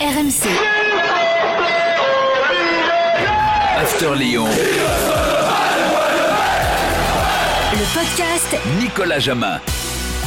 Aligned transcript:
RMC. 0.00 0.46
After 3.76 4.14
Lyon. 4.14 4.44
Le 7.72 7.94
podcast 7.98 8.56
Nicolas 8.78 9.18
Jamin. 9.18 9.58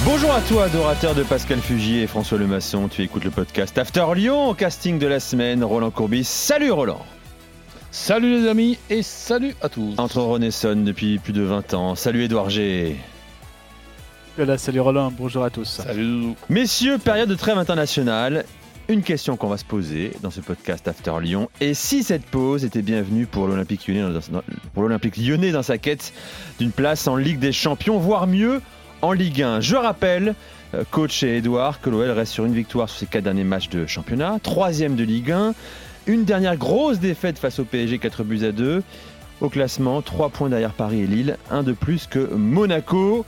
Bonjour 0.03 0.33
à 0.33 0.41
toi, 0.41 0.65
adorateur 0.65 1.15
de 1.15 1.23
Pascal 1.23 1.59
Fugier 1.59 2.01
et 2.01 2.07
François 2.07 2.37
Lemasson. 2.37 2.89
Tu 2.89 3.03
écoutes 3.03 3.23
le 3.23 3.31
podcast 3.31 3.77
After 3.77 4.07
Lyon 4.13 4.49
au 4.49 4.53
casting 4.53 4.99
de 4.99 5.07
la 5.07 5.21
semaine. 5.21 5.63
Roland 5.63 5.91
Courbis. 5.91 6.25
Salut 6.25 6.71
Roland. 6.71 7.05
Salut 7.91 8.41
les 8.41 8.49
amis 8.49 8.77
et 8.89 9.03
salut 9.03 9.55
à 9.61 9.69
tous. 9.69 9.93
Entre 9.97 10.19
Renaissance 10.19 10.75
depuis 10.75 11.17
plus 11.17 11.31
de 11.31 11.43
20 11.43 11.73
ans. 11.75 11.95
Salut 11.95 12.25
Édouard 12.25 12.49
G. 12.49 12.97
Voilà, 14.35 14.57
salut 14.57 14.81
Roland, 14.81 15.13
bonjour 15.17 15.45
à 15.45 15.49
tous. 15.49 15.81
Salut 15.85 16.03
Doudou. 16.03 16.35
Messieurs, 16.49 16.97
période 16.97 17.29
de 17.29 17.35
trêve 17.35 17.57
internationale. 17.57 18.43
Une 18.91 19.03
question 19.03 19.37
qu'on 19.37 19.47
va 19.47 19.55
se 19.55 19.63
poser 19.63 20.11
dans 20.21 20.31
ce 20.31 20.41
podcast 20.41 20.85
After 20.85 21.13
Lyon. 21.21 21.49
Et 21.61 21.73
si 21.73 22.03
cette 22.03 22.25
pause 22.25 22.65
était 22.65 22.81
bienvenue 22.81 23.25
pour 23.25 23.47
l'Olympique 23.47 23.87
lyonnais, 23.87 25.51
dans- 25.53 25.63
sa 25.63 25.77
quête 25.77 26.11
d'une 26.59 26.71
place 26.73 27.07
en 27.07 27.15
Ligue 27.15 27.39
des 27.39 27.53
Champions, 27.53 27.99
voire 27.99 28.27
mieux 28.27 28.59
en 29.01 29.13
Ligue 29.13 29.43
1 29.43 29.61
Je 29.61 29.77
rappelle, 29.77 30.35
euh, 30.75 30.83
coach 30.91 31.23
et 31.23 31.37
Edouard, 31.37 31.79
que 31.79 31.89
l'OL 31.89 32.09
reste 32.09 32.33
sur 32.33 32.43
une 32.43 32.53
victoire 32.53 32.89
sur 32.89 32.99
ses 32.99 33.05
quatre 33.05 33.23
derniers 33.23 33.45
matchs 33.45 33.69
de 33.69 33.85
championnat, 33.85 34.39
troisième 34.43 34.97
de 34.97 35.05
Ligue 35.05 35.31
1, 35.31 35.53
une 36.07 36.25
dernière 36.25 36.57
grosse 36.57 36.99
défaite 36.99 37.39
face 37.39 37.59
au 37.59 37.63
PSG, 37.63 37.97
4 37.97 38.25
buts 38.25 38.43
à 38.43 38.51
2. 38.51 38.83
Au 39.39 39.47
classement, 39.47 40.01
3 40.01 40.27
points 40.29 40.49
derrière 40.49 40.73
Paris 40.73 40.99
et 40.99 41.07
Lille, 41.07 41.37
un 41.49 41.63
de 41.63 41.71
plus 41.71 42.07
que 42.07 42.19
Monaco. 42.35 43.25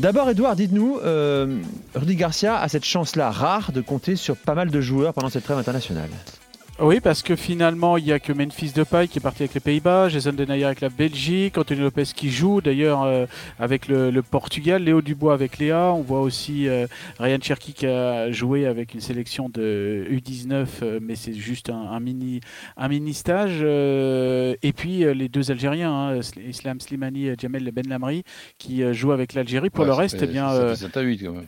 D'abord, 0.00 0.30
Edouard, 0.30 0.56
dites-nous, 0.56 0.98
euh, 1.04 1.60
Rudy 1.94 2.16
Garcia 2.16 2.58
a 2.58 2.68
cette 2.70 2.86
chance-là 2.86 3.30
rare 3.30 3.70
de 3.70 3.82
compter 3.82 4.16
sur 4.16 4.34
pas 4.34 4.54
mal 4.54 4.70
de 4.70 4.80
joueurs 4.80 5.12
pendant 5.12 5.28
cette 5.28 5.44
trêve 5.44 5.58
internationale. 5.58 6.08
Oui, 6.82 7.00
parce 7.00 7.22
que 7.22 7.36
finalement, 7.36 7.98
il 7.98 8.04
n'y 8.04 8.12
a 8.12 8.18
que 8.18 8.32
Memphis 8.32 8.72
Depay 8.72 9.06
qui 9.06 9.18
est 9.18 9.20
parti 9.20 9.42
avec 9.42 9.52
les 9.52 9.60
Pays-Bas, 9.60 10.08
Jason 10.08 10.32
Denayer 10.32 10.64
avec 10.64 10.80
la 10.80 10.88
Belgique, 10.88 11.58
Antonio 11.58 11.82
Lopez 11.82 12.04
qui 12.16 12.30
joue 12.30 12.62
d'ailleurs 12.62 13.02
euh, 13.02 13.26
avec 13.58 13.86
le, 13.86 14.10
le 14.10 14.22
Portugal, 14.22 14.82
Léo 14.82 15.02
Dubois 15.02 15.34
avec 15.34 15.58
Léa. 15.58 15.92
On 15.92 16.00
voit 16.00 16.22
aussi 16.22 16.68
euh, 16.68 16.86
Ryan 17.18 17.36
Cherki 17.42 17.74
qui 17.74 17.86
a 17.86 18.30
joué 18.32 18.66
avec 18.66 18.94
une 18.94 19.00
sélection 19.00 19.50
de 19.50 20.06
U19, 20.10 20.66
euh, 20.82 20.98
mais 21.02 21.16
c'est 21.16 21.34
juste 21.34 21.68
un, 21.68 21.76
un 21.76 22.00
mini, 22.00 22.40
un 22.78 22.88
mini 22.88 23.12
stage. 23.12 23.60
et 23.62 24.72
puis 24.74 25.04
les 25.14 25.28
deux 25.28 25.50
Algériens, 25.50 25.92
hein, 25.92 26.20
Islam 26.48 26.80
Slimani 26.80 27.26
et 27.26 27.34
Jamel 27.38 27.70
Benlamri, 27.72 28.22
qui 28.58 28.82
jouent 28.94 29.12
avec 29.12 29.34
l'Algérie. 29.34 29.68
Pour 29.68 29.82
Ouais, 29.82 29.88
le 29.88 29.92
reste, 29.92 30.22
eh 30.22 30.26
bien. 30.26 30.48
Ça 30.48 30.68
fait 30.70 30.76
7 30.76 30.96
à 30.96 31.00
8 31.02 31.18
quand 31.24 31.32
même. 31.32 31.46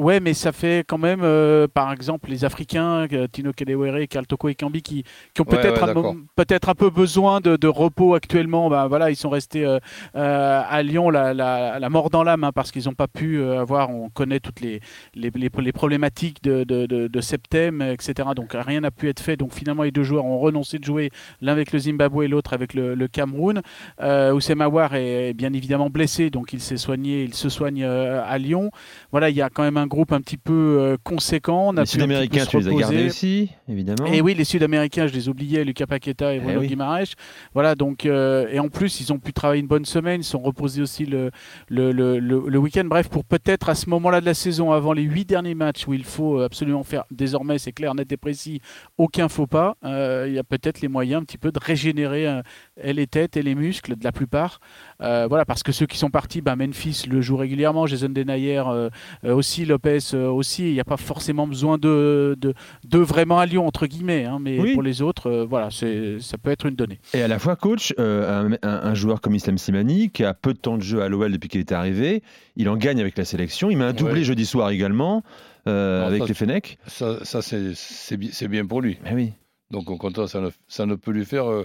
Ouais, 0.00 0.18
mais 0.18 0.32
ça 0.34 0.50
fait 0.52 0.82
quand 0.88 0.96
même, 0.98 1.20
euh, 1.22 1.68
par 1.72 1.92
exemple, 1.92 2.30
les 2.30 2.44
Africains, 2.44 3.06
euh, 3.12 3.26
Tino 3.30 3.52
Kelewere, 3.52 4.06
Karl 4.08 4.26
Toko 4.26 4.48
et 4.48 4.54
Kambi, 4.54 4.80
qui, 4.82 5.04
qui 5.34 5.40
ont 5.40 5.44
peut-être 5.44 5.82
ouais, 5.84 5.90
un, 5.90 6.16
peut-être 6.36 6.72
peu 6.74 6.88
besoin 6.88 7.40
de, 7.40 7.56
de 7.56 7.68
repos 7.68 8.14
actuellement. 8.14 8.70
Ben, 8.70 8.86
voilà, 8.88 9.10
ils 9.10 9.16
sont 9.16 9.28
restés 9.28 9.64
euh, 9.66 9.78
euh, 10.16 10.62
à 10.66 10.82
Lyon 10.82 11.10
la, 11.10 11.34
la- 11.34 11.78
la 11.78 11.90
mort 11.90 12.08
dans 12.08 12.22
l'âme 12.24 12.44
hein, 12.44 12.52
parce 12.54 12.70
qu'ils 12.70 12.86
n'ont 12.86 12.94
pas 12.94 13.08
pu 13.08 13.42
avoir, 13.42 13.90
on 13.90 14.08
connaît 14.08 14.40
toutes 14.40 14.60
les, 14.62 14.80
les, 15.14 15.30
les- 15.34 15.50
les 15.58 15.72
problématiques 15.72 16.42
de, 16.42 16.64
de, 16.64 16.86
de, 16.86 17.06
de 17.06 17.20
septem, 17.20 17.82
etc. 17.82 18.30
Donc 18.34 18.52
rien 18.54 18.80
n'a 18.80 18.90
pu 18.90 19.08
être 19.08 19.20
fait. 19.20 19.36
Donc 19.36 19.52
finalement, 19.52 19.82
les 19.82 19.90
deux 19.90 20.02
joueurs 20.04 20.24
ont 20.24 20.38
renoncé 20.38 20.78
de 20.78 20.84
jouer, 20.84 21.10
l'un 21.42 21.52
avec 21.52 21.72
le 21.72 21.78
Zimbabwe 21.78 22.22
et 22.24 22.28
l'autre 22.28 22.54
avec 22.54 22.72
le, 22.74 22.94
le 22.94 23.06
Cameroun. 23.08 23.60
Euh, 24.00 24.32
Oussem 24.32 24.62
Aouar 24.62 24.94
est 24.94 25.34
bien 25.34 25.52
évidemment 25.52 25.90
blessé, 25.90 26.30
donc 26.30 26.52
il 26.54 26.60
s'est 26.60 26.78
soigné, 26.78 27.22
il 27.24 27.34
se 27.34 27.48
soigne 27.50 27.84
à 27.84 28.38
Lyon 28.38 28.70
voilà, 29.12 29.28
il 29.28 29.36
y 29.36 29.42
a 29.42 29.50
quand 29.50 29.62
même 29.62 29.76
un 29.76 29.86
groupe 29.90 30.12
un 30.12 30.20
petit 30.22 30.38
peu 30.38 30.52
euh, 30.80 30.96
conséquent. 31.04 31.68
On 31.68 31.76
a 31.76 31.80
Les 31.80 31.86
Sud-Américains, 31.86 32.46
tu 32.46 32.58
les 32.58 32.68
as 32.68 32.72
gardés 32.74 33.06
aussi, 33.06 33.50
évidemment. 33.68 34.06
Et 34.10 34.22
oui, 34.22 34.34
les 34.34 34.44
Sud-Américains, 34.44 35.06
je 35.06 35.12
les 35.12 35.28
oubliais, 35.28 35.64
Lucas 35.64 35.86
Paqueta 35.86 36.32
et 36.32 36.38
Eh 36.38 36.40
Bruno 36.40 36.60
oui. 36.60 36.68
Guimaraes. 36.68 37.12
Voilà, 37.52 37.74
donc, 37.74 38.06
euh, 38.06 38.46
et 38.50 38.58
en 38.58 38.68
plus, 38.68 39.00
ils 39.00 39.12
ont 39.12 39.18
pu 39.18 39.34
travailler 39.34 39.60
une 39.60 39.66
bonne 39.66 39.84
semaine, 39.84 40.22
ils 40.22 40.24
sont 40.24 40.38
reposés 40.38 40.80
aussi 40.80 41.04
le, 41.04 41.30
le, 41.68 41.92
le, 41.92 42.18
le- 42.18 42.58
week-end. 42.58 42.84
Bref, 42.86 43.08
pour 43.10 43.24
peut-être 43.24 43.68
à 43.68 43.74
ce 43.74 43.90
moment-là 43.90 44.20
de 44.22 44.26
la 44.26 44.34
saison, 44.34 44.72
avant 44.72 44.92
les 44.94 45.02
huit 45.02 45.26
derniers 45.28 45.54
matchs 45.54 45.86
où 45.86 45.92
il 45.92 46.04
faut 46.04 46.40
absolument 46.40 46.84
faire, 46.84 47.04
désormais, 47.10 47.58
c'est 47.58 47.72
clair, 47.72 47.94
net 47.94 48.10
et 48.12 48.16
précis, 48.16 48.60
aucun 48.96 49.28
faux 49.28 49.46
pas, 49.46 49.76
euh, 49.84 50.24
il 50.28 50.34
y 50.34 50.38
a 50.38 50.44
peut-être 50.44 50.80
les 50.80 50.88
moyens 50.88 51.20
un 51.22 51.24
petit 51.24 51.38
peu 51.38 51.50
de 51.52 51.58
régénérer 51.58 52.26
euh, 52.28 52.42
les 52.82 53.06
têtes 53.06 53.36
et 53.36 53.42
les 53.42 53.54
muscles 53.54 53.96
de 53.96 54.04
la 54.04 54.12
plupart. 54.12 54.60
Euh, 55.02 55.26
voilà, 55.28 55.44
parce 55.44 55.62
que 55.62 55.72
ceux 55.72 55.86
qui 55.86 55.96
sont 55.98 56.10
partis, 56.10 56.40
ben, 56.40 56.56
Memphis 56.56 57.04
le 57.08 57.20
joue 57.20 57.36
régulièrement, 57.36 57.86
Jason 57.86 58.08
Denayer 58.10 58.62
euh, 58.66 58.90
euh, 59.24 59.34
aussi, 59.34 59.64
Lopez 59.64 59.98
euh, 60.14 60.28
aussi. 60.28 60.68
Il 60.68 60.74
n'y 60.74 60.80
a 60.80 60.84
pas 60.84 60.96
forcément 60.96 61.46
besoin 61.46 61.78
de, 61.78 62.36
de, 62.38 62.54
de 62.84 62.98
vraiment 62.98 63.38
à 63.38 63.46
Lyon, 63.46 63.66
entre 63.66 63.86
guillemets. 63.86 64.24
hein, 64.24 64.38
mais 64.40 64.58
Oui. 64.58 64.74
pour 64.74 64.82
les 64.82 65.02
autres, 65.02 65.30
euh, 65.30 65.44
voilà, 65.48 65.70
ça 65.70 66.38
peut 66.42 66.50
être 66.50 66.66
une 66.66 66.74
donnée. 66.74 66.98
Et 67.14 67.22
à 67.22 67.28
la 67.28 67.38
fois, 67.38 67.56
coach, 67.56 67.94
euh, 67.98 68.48
un, 68.62 68.68
un- 68.68 68.80
un 68.90 68.94
joueur 68.94 69.20
comme 69.20 69.34
Islam 69.34 69.58
Simani, 69.58 70.10
qui 70.10 70.24
a 70.24 70.34
peu 70.34 70.52
de 70.52 70.58
temps 70.58 70.76
de 70.76 70.82
jeu 70.82 71.02
à 71.02 71.08
l'OL 71.08 71.32
depuis 71.32 71.48
qu'il 71.48 71.60
est 71.60 71.72
arrivé, 71.72 72.22
il 72.56 72.68
en 72.68 72.76
gagne 72.76 73.00
avec 73.00 73.16
la 73.16 73.24
sélection. 73.24 73.70
Il 73.70 73.78
met 73.78 73.84
un 73.84 73.92
doublé 73.92 74.20
Ouais. 74.20 74.24
jeudi 74.24 74.44
soir 74.46 74.70
également 74.70 75.22
euh, 75.66 76.00
Non, 76.02 76.06
avec 76.08 76.22
ça, 76.22 76.26
les 76.28 76.34
Fenech. 76.34 76.78
Ça, 76.86 77.24
ça 77.24 77.42
c'est- 77.42 77.72
c'est 77.74 78.16
bi- 78.16 78.30
c'est 78.32 78.48
bien 78.48 78.64
pour 78.66 78.80
lui. 78.80 78.98
Mais 79.04 79.12
oui. 79.14 79.32
Donc 79.70 79.88
au 79.90 79.96
contraire, 79.96 80.28
ça 80.28 80.40
ne, 80.40 80.48
ça 80.68 80.84
ne 80.86 80.94
peut 80.94 81.12
lui 81.12 81.24
faire 81.24 81.48
euh, 81.50 81.64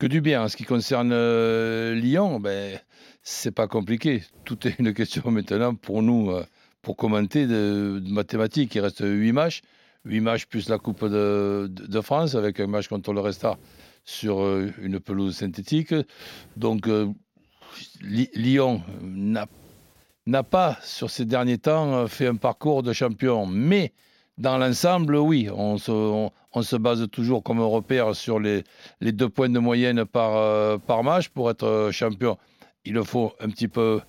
que 0.00 0.06
du 0.06 0.20
bien. 0.22 0.42
En 0.42 0.48
ce 0.48 0.56
qui 0.56 0.64
concerne 0.64 1.12
euh, 1.12 1.94
Lyon, 1.94 2.40
ben, 2.40 2.80
c'est 3.22 3.50
pas 3.52 3.68
compliqué. 3.68 4.22
Tout 4.44 4.66
est 4.66 4.78
une 4.78 4.94
question 4.94 5.22
maintenant 5.30 5.74
pour 5.74 6.02
nous, 6.02 6.30
euh, 6.30 6.44
pour 6.82 6.96
commenter 6.96 7.46
de, 7.46 8.02
mathématiques. 8.08 8.74
Il 8.74 8.80
reste 8.80 9.04
8 9.04 9.32
matchs. 9.32 9.60
8 10.06 10.20
matchs 10.20 10.46
plus 10.46 10.70
la 10.70 10.78
Coupe 10.78 11.04
de, 11.04 12.00
France 12.02 12.34
avec 12.34 12.58
un 12.58 12.66
match 12.66 12.88
contre 12.88 13.12
le 13.12 13.20
Restart 13.20 13.58
sur 14.06 14.40
euh, 14.40 14.72
une 14.80 14.98
pelouse 14.98 15.36
synthétique. 15.36 15.94
Donc 16.56 16.88
Lyon 18.00 18.82
n'a 20.26 20.42
pas, 20.42 20.78
sur 20.82 21.10
ces 21.10 21.26
derniers 21.26 21.58
temps, 21.58 22.06
fait 22.08 22.26
un 22.26 22.36
parcours 22.36 22.82
de 22.82 22.94
champion. 22.94 23.44
Mais 23.44 23.92
dans 24.40 24.56
l'ensemble, 24.58 25.16
oui, 25.16 25.48
on 25.54 25.76
se, 25.78 25.90
on, 25.92 26.30
on 26.54 26.62
se 26.62 26.76
base 26.76 27.06
toujours 27.12 27.42
comme 27.42 27.60
repère 27.60 28.16
sur 28.16 28.40
les, 28.40 28.64
les 29.00 29.12
deux 29.12 29.28
points 29.28 29.50
de 29.50 29.58
moyenne 29.58 30.04
par, 30.06 30.36
euh, 30.36 30.78
par 30.78 31.04
match 31.04 31.28
pour 31.28 31.50
être 31.50 31.66
euh, 31.66 31.92
champion. 31.92 32.38
Il 32.86 32.94
le 32.94 33.04
faut 33.04 33.34
un 33.40 33.50
petit 33.50 33.68
peu 33.68 34.00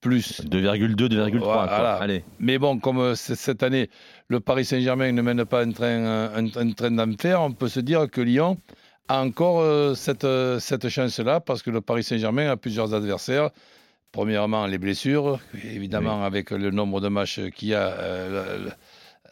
plus. 0.00 0.40
2,2, 0.42 0.94
2,3. 0.94 1.38
quoi. 1.38 1.66
Voilà. 1.66 1.94
Allez. 1.94 2.24
Mais 2.38 2.58
bon, 2.58 2.78
comme 2.78 2.98
euh, 2.98 3.14
cette 3.16 3.62
année, 3.64 3.90
le 4.28 4.38
Paris 4.38 4.64
Saint-Germain 4.64 5.10
ne 5.10 5.20
mène 5.20 5.44
pas 5.44 5.62
un 5.64 5.72
train, 5.72 6.30
un, 6.32 6.46
un 6.46 6.70
train 6.72 6.90
d'enfer, 6.92 7.42
on 7.42 7.52
peut 7.52 7.68
se 7.68 7.80
dire 7.80 8.08
que 8.08 8.20
Lyon 8.20 8.58
a 9.08 9.20
encore 9.20 9.60
euh, 9.60 9.94
cette, 9.94 10.26
cette 10.60 10.88
chance-là 10.88 11.40
parce 11.40 11.62
que 11.62 11.70
le 11.70 11.80
Paris 11.80 12.04
Saint-Germain 12.04 12.48
a 12.50 12.56
plusieurs 12.56 12.94
adversaires. 12.94 13.50
Premièrement, 14.12 14.66
les 14.66 14.76
blessures, 14.78 15.40
évidemment, 15.64 16.22
avec 16.22 16.50
le 16.50 16.70
nombre 16.70 17.00
de 17.00 17.08
matchs 17.08 17.40
qu'il 17.56 17.68
y 17.68 17.74
a, 17.74 17.88
euh, 17.88 18.68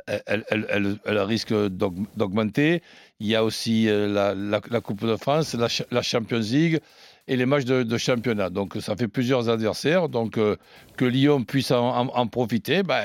elle, 0.06 0.44
elle- 0.48 0.66
elle- 0.68 0.96
elle 1.04 1.18
risque 1.18 1.52
d'aug- 1.52 2.06
d'augmenter. 2.16 2.82
Il 3.20 3.26
y 3.26 3.34
a 3.34 3.44
aussi 3.44 3.88
euh, 3.88 4.06
la, 4.12 4.34
la- 4.34 4.60
la 4.70 4.80
Coupe 4.80 5.04
de 5.04 5.16
France, 5.16 5.54
la, 5.54 5.68
Cha- 5.68 5.84
la 5.90 6.02
Champions 6.02 6.38
League 6.40 6.80
et 7.28 7.36
les 7.36 7.44
matchs 7.46 7.64
de, 7.66 7.82
de 7.82 7.98
championnat. 7.98 8.48
Donc 8.50 8.76
ça 8.80 8.96
fait 8.96 9.08
plusieurs 9.08 9.48
adversaires. 9.48 10.08
Donc 10.08 10.38
euh, 10.38 10.56
que 10.96 11.04
Lyon 11.04 11.44
puisse 11.44 11.70
en, 11.70 12.06
en- 12.06 12.06
en 12.16 12.26
profiter, 12.28 12.82
bah, 12.82 13.02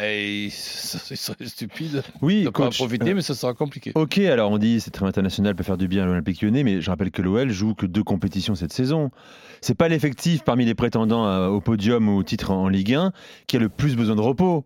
ce 0.49 1.15
serait 1.15 1.45
stupide 1.45 2.01
Oui, 2.21 2.41
de 2.41 2.45
ne 2.45 2.49
pas 2.49 2.61
en 2.63 2.65
coach. 2.67 2.77
profiter, 2.77 3.11
euh, 3.11 3.15
mais 3.15 3.21
ce 3.21 3.33
sera 3.33 3.53
compliqué. 3.53 3.91
Ok, 3.95 4.17
alors 4.19 4.51
on 4.51 4.57
dit 4.57 4.79
cette 4.79 4.93
trêve 4.93 5.07
internationale 5.09 5.55
peut 5.55 5.63
faire 5.63 5.77
du 5.77 5.87
bien 5.87 6.03
à 6.03 6.05
l'Olympique 6.05 6.41
lyonnais, 6.41 6.63
mais 6.63 6.81
je 6.81 6.89
rappelle 6.89 7.11
que 7.11 7.21
l'OL 7.21 7.49
joue 7.51 7.75
que 7.75 7.85
deux 7.85 8.03
compétitions 8.03 8.55
cette 8.55 8.73
saison. 8.73 9.11
C'est 9.61 9.75
pas 9.75 9.87
l'effectif 9.89 10.43
parmi 10.43 10.65
les 10.65 10.75
prétendants 10.75 11.47
au 11.47 11.59
podium 11.61 12.07
ou 12.09 12.17
au 12.17 12.23
titre 12.23 12.51
en 12.51 12.67
Ligue 12.69 12.93
1 12.93 13.11
qui 13.47 13.57
a 13.57 13.59
le 13.59 13.69
plus 13.69 13.95
besoin 13.95 14.15
de 14.15 14.21
repos. 14.21 14.65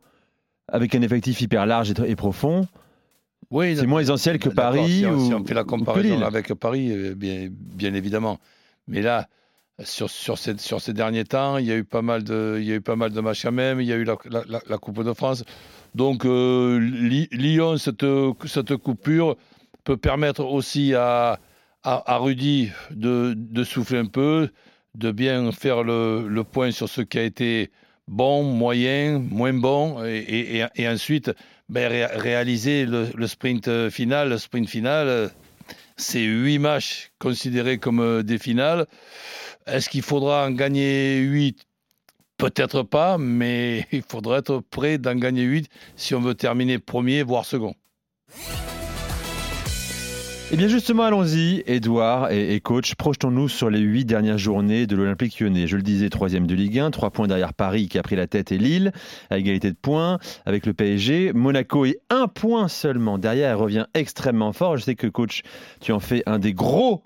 Avec 0.72 0.96
un 0.96 1.02
effectif 1.02 1.42
hyper 1.42 1.66
large 1.66 1.94
et, 2.06 2.16
profond, 2.16 2.68
Oui, 3.52 3.76
c'est 3.76 3.88
moins 3.88 4.02
essentiel 4.02 4.40
que 4.40 4.50
Paris 4.50 5.00
si 5.00 5.06
on, 5.06 5.14
ou 5.16 5.26
si 5.28 5.34
on 5.34 5.44
fait 5.46 5.54
la 5.54 5.64
comparaison 5.64 6.22
avec 6.22 6.54
Paris, 6.54 6.92
euh, 6.92 7.16
bien, 7.16 7.48
bien 7.50 7.94
évidemment. 7.94 8.40
Mais 8.88 9.02
là, 9.02 9.28
sur, 9.84 10.10
sur, 10.10 10.38
ces, 10.38 10.58
sur 10.58 10.82
ces 10.82 10.94
derniers 10.94 11.24
temps, 11.24 11.58
il 11.58 11.66
y 11.66 11.72
a 11.72 11.76
eu 11.78 11.84
pas 11.84 12.02
mal 12.02 12.24
de, 12.24 12.58
il 12.60 12.66
y 12.68 12.72
a 12.72 12.76
eu 12.76 12.82
pas 12.82 12.96
mal 12.96 13.12
de 13.12 13.22
matchs 13.22 13.44
quand 13.44 13.52
même. 13.52 13.80
Il 13.82 13.88
y 13.88 13.94
a 13.94 13.96
eu 13.96 14.04
la, 14.04 14.18
la- 14.30 14.44
la- 14.48 14.62
la 14.68 14.78
Coupe 14.78 15.04
de 15.04 15.14
France. 15.14 15.44
Donc 15.96 16.26
euh, 16.26 16.80
Li- 16.80 17.30
Lyon, 17.32 17.78
cette, 17.78 18.06
cette 18.46 18.76
coupure 18.78 19.36
peut 19.86 19.98
permettre 19.98 20.44
aussi 20.46 20.94
à, 20.94 21.40
à, 21.84 22.14
à 22.14 22.18
Rudy 22.18 22.70
de, 22.92 23.34
de 23.36 23.64
souffler 23.64 23.98
un 24.00 24.06
peu, 24.06 24.50
de 24.96 25.12
bien 25.12 25.52
faire 25.52 25.84
le, 25.84 26.28
le 26.28 26.44
point 26.44 26.72
sur 26.72 26.90
ce 26.90 27.02
qui 27.02 27.18
a 27.18 27.24
été 27.24 27.72
bon, 28.10 28.44
moyen, 28.44 29.20
moins 29.20 29.54
bon, 29.54 30.04
et, 30.04 30.66
ensuite 30.88 31.32
ben, 31.70 31.88
ré- 31.88 32.06
réaliser 32.06 32.86
le, 32.86 33.28
sprint 33.28 33.90
final. 33.90 34.30
Le 34.30 34.38
sprint 34.38 34.68
final, 34.68 35.08
euh, 35.08 35.30
c'est 35.96 36.24
huit 36.24 36.60
matchs 36.60 37.12
considérés 37.20 37.78
comme 37.78 38.00
euh, 38.00 38.24
des 38.24 38.40
finales. 38.40 38.88
Est-ce 39.68 39.90
qu'il 39.90 40.02
faudra 40.02 40.46
en 40.46 40.52
gagner 40.52 41.20
huit? 41.20 41.66
Peut-être 42.38 42.84
pas, 42.84 43.18
mais 43.18 43.86
il 43.92 44.02
faudra 44.02 44.40
être 44.40 44.62
prêt 44.72 44.98
d'en 44.98 45.16
gagner 45.16 45.44
huit 45.44 45.70
si 45.96 46.16
on 46.16 46.22
veut 46.22 46.36
terminer 46.36 46.80
premier, 46.80 47.22
voire 47.24 47.46
second. 47.46 47.76
Eh 50.52 50.58
bien 50.58 50.68
justement, 50.68 51.04
allons-y, 51.04 51.64
Edouard 51.68 52.32
et, 52.32 52.60
coach, 52.60 52.96
projetons-nous 52.96 53.50
sur 53.50 53.70
les 53.70 53.82
huit 53.82 54.06
dernières 54.06 54.40
journées 54.40 54.88
de 54.88 54.96
l'Olympique 54.96 55.40
lyonnais. 55.40 55.68
Je 55.68 55.76
le 55.76 55.84
disais, 55.84 56.10
troisième 56.10 56.48
de 56.48 56.56
Ligue 56.56 56.80
1, 56.80 56.90
trois 56.90 57.12
points 57.12 57.28
derrière 57.28 57.54
Paris 57.54 57.88
qui 57.88 58.00
a 58.00 58.02
pris 58.02 58.16
la 58.16 58.26
tête 58.26 58.52
et 58.52 58.58
Lille, 58.58 58.92
à 59.30 59.38
égalité 59.38 59.70
de 59.70 59.78
points 59.80 60.18
avec 60.48 60.66
le 60.66 60.74
PSG. 60.74 61.34
Monaco 61.34 61.86
est 61.86 62.00
un 62.10 62.28
point 62.28 62.68
seulement 62.68 63.20
derrière, 63.20 63.52
elle 63.52 63.58
revient 63.58 63.86
extrêmement 63.94 64.52
fort. 64.52 64.76
Je 64.76 64.86
sais 64.86 64.96
que 64.96 65.06
coach, 65.06 65.44
tu 65.82 65.92
en 65.92 66.00
fais 66.00 66.24
un 66.26 66.40
des 66.40 66.54
gros 66.54 67.04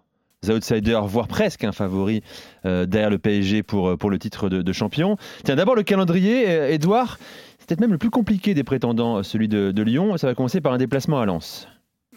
outsiders, 0.48 1.06
voire 1.06 1.28
presque 1.28 1.66
un 1.66 1.74
favori 1.74 2.24
euh, 2.66 2.86
derrière 2.86 3.10
le 3.10 3.20
PSG 3.20 3.62
pour, 3.62 3.90
euh, 3.90 3.98
pour 3.98 4.10
le 4.10 4.20
titre 4.20 4.48
de, 4.48 4.74
champion. 4.74 5.18
Tiens, 5.44 5.58
d'abord 5.58 5.76
le 5.76 5.84
calendrier, 5.84 6.50
euh, 6.50 6.72
Edouard, 6.72 7.20
c'est 7.60 7.68
peut-être 7.68 7.82
même 7.82 7.92
le 7.92 7.98
plus 7.98 8.10
compliqué 8.10 8.54
des 8.54 8.64
prétendants, 8.64 9.22
celui 9.22 9.50
de, 9.50 9.72
de 9.72 9.84
Lyon. 9.84 10.16
Ça 10.16 10.28
va 10.28 10.34
commencer 10.34 10.62
par 10.62 10.72
un 10.72 10.78
déplacement 10.78 11.20
à 11.20 11.26
Lens. 11.26 11.68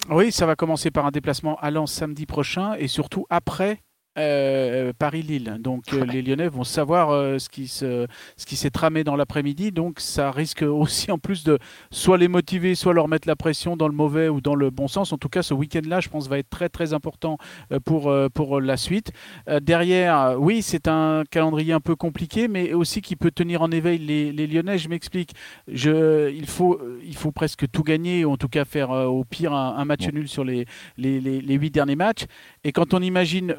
Oui, 0.09 0.31
ça 0.31 0.47
va 0.47 0.55
commencer 0.55 0.93
par 0.93 1.05
un 1.05 1.11
déplacement 1.11 1.57
à 1.59 1.73
Lens 1.73 1.93
samedi 1.93 2.27
prochain 2.27 2.75
et 2.79 2.87
surtout 2.87 3.27
après 3.29 3.83
euh, 4.19 4.93
Paris-Lille. 4.99 5.57
Donc 5.61 5.93
euh, 5.93 6.05
les 6.05 6.23
Lyonnais 6.23 6.49
vont 6.49 6.65
savoir 6.65 7.11
euh, 7.11 7.39
ce 7.39 7.49
qui 7.49 7.69
se, 7.69 8.07
ce 8.37 8.47
qui 8.47 8.57
s'est 8.57 8.71
tramé 8.71 9.05
dans 9.05 9.17
l'après-midi. 9.17 9.73
Donc 9.73 10.01
ça 10.01 10.31
risque 10.31 10.63
aussi 10.63 11.11
en 11.11 11.19
plus 11.19 11.45
de 11.45 11.59
soit 11.91 12.19
les 12.19 12.29
motiver, 12.29 12.75
soit 12.75 12.95
leur 12.95 13.09
mettre 13.09 13.29
la 13.29 13.37
pression 13.37 13.77
dans 13.77 13.89
le 13.89 13.95
mauvais 13.95 14.29
ou 14.29 14.41
dans 14.41 14.55
le 14.55 14.71
bon 14.71 14.89
sens. 14.89 15.13
En 15.13 15.19
tout 15.19 15.29
cas, 15.29 15.43
ce 15.43 15.55
week-end-là, 15.55 16.01
je 16.01 16.09
pense, 16.09 16.29
va 16.29 16.39
être 16.39 16.51
très 16.51 16.69
très 16.69 16.93
important 16.93 17.39
pour 17.85 18.13
pour 18.35 18.61
la 18.61 18.77
suite. 18.77 19.13
Euh, 19.49 19.61
derrière, 19.61 20.37
oui, 20.39 20.63
c'est 20.63 20.89
un 20.89 21.25
calendrier 21.31 21.73
un 21.73 21.81
peu 21.81 21.97
compliqué, 21.97 22.49
mais 22.49 22.73
aussi 22.73 23.03
qui 23.03 23.17
peut 23.17 23.31
tenir 23.31 23.63
en 23.63 23.71
éveil 23.71 23.99
les, 23.99 24.33
les 24.33 24.47
Lyonnais. 24.47 24.79
Je 24.79 24.89
m'explique. 24.89 25.33
Je, 25.69 26.31
il 26.31 26.47
faut 26.47 26.81
il 27.05 27.17
faut 27.17 27.33
presque 27.33 27.71
tout 27.71 27.83
gagner, 27.83 28.25
ou 28.25 28.33
en 28.33 28.37
tout 28.37 28.49
cas 28.49 28.65
faire 28.65 28.91
au 28.91 29.25
pire 29.25 29.53
un, 29.53 29.77
un 29.77 29.85
match 29.85 30.07
nul 30.09 30.29
sur 30.29 30.45
les 30.45 30.67
les, 30.97 31.21
les, 31.21 31.41
les 31.41 31.55
huit 31.55 31.71
derniers 31.71 31.97
matchs. 31.97 32.25
Et 32.65 32.73
quand 32.73 32.95
on 32.95 33.01
imagine 33.01 33.55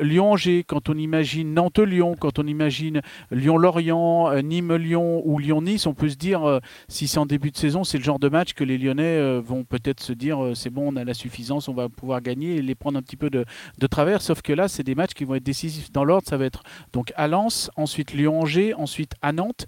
Quand 0.67 0.89
on 0.89 0.97
imagine 0.97 1.53
Nantes-Lyon, 1.53 2.15
quand 2.19 2.39
on 2.39 2.47
imagine 2.47 3.01
Lyon-Lorient, 3.31 4.31
euh, 4.31 4.41
Nîmes-Lyon 4.41 5.21
ou 5.25 5.39
Lyon-Nice, 5.39 5.85
on 5.87 5.93
peut 5.93 6.09
se 6.09 6.15
dire, 6.15 6.43
euh, 6.47 6.59
si 6.87 7.07
c'est 7.07 7.17
en 7.19 7.25
début 7.25 7.51
de 7.51 7.57
saison, 7.57 7.83
c'est 7.83 7.97
le 7.97 8.03
genre 8.03 8.19
de 8.19 8.29
match 8.29 8.53
que 8.53 8.63
les 8.63 8.77
Lyonnais 8.77 9.03
euh, 9.03 9.41
vont 9.43 9.63
peut-être 9.63 10.01
se 10.01 10.13
dire, 10.13 10.39
c'est 10.55 10.69
bon, 10.69 10.91
on 10.93 10.95
a 10.95 11.03
la 11.03 11.13
suffisance, 11.13 11.67
on 11.67 11.73
va 11.73 11.89
pouvoir 11.89 12.21
gagner 12.21 12.55
et 12.57 12.61
les 12.61 12.75
prendre 12.75 12.97
un 12.97 13.01
petit 13.01 13.17
peu 13.17 13.29
de, 13.29 13.45
de 13.79 13.87
travers. 13.87 14.21
Sauf 14.21 14.41
que 14.41 14.53
là, 14.53 14.67
c'est 14.67 14.83
des 14.83 14.95
matchs 14.95 15.13
qui 15.13 15.23
vont 15.23 15.35
être 15.35 15.43
décisifs 15.43 15.91
dans 15.91 16.03
l'ordre. 16.03 16.27
Ça 16.27 16.37
va 16.37 16.45
être 16.45 16.63
donc 16.93 17.13
à 17.15 17.27
Lens, 17.27 17.69
ensuite 17.75 18.13
Lyon-Angers, 18.13 18.73
ensuite 18.73 19.13
à 19.21 19.31
Nantes. 19.31 19.65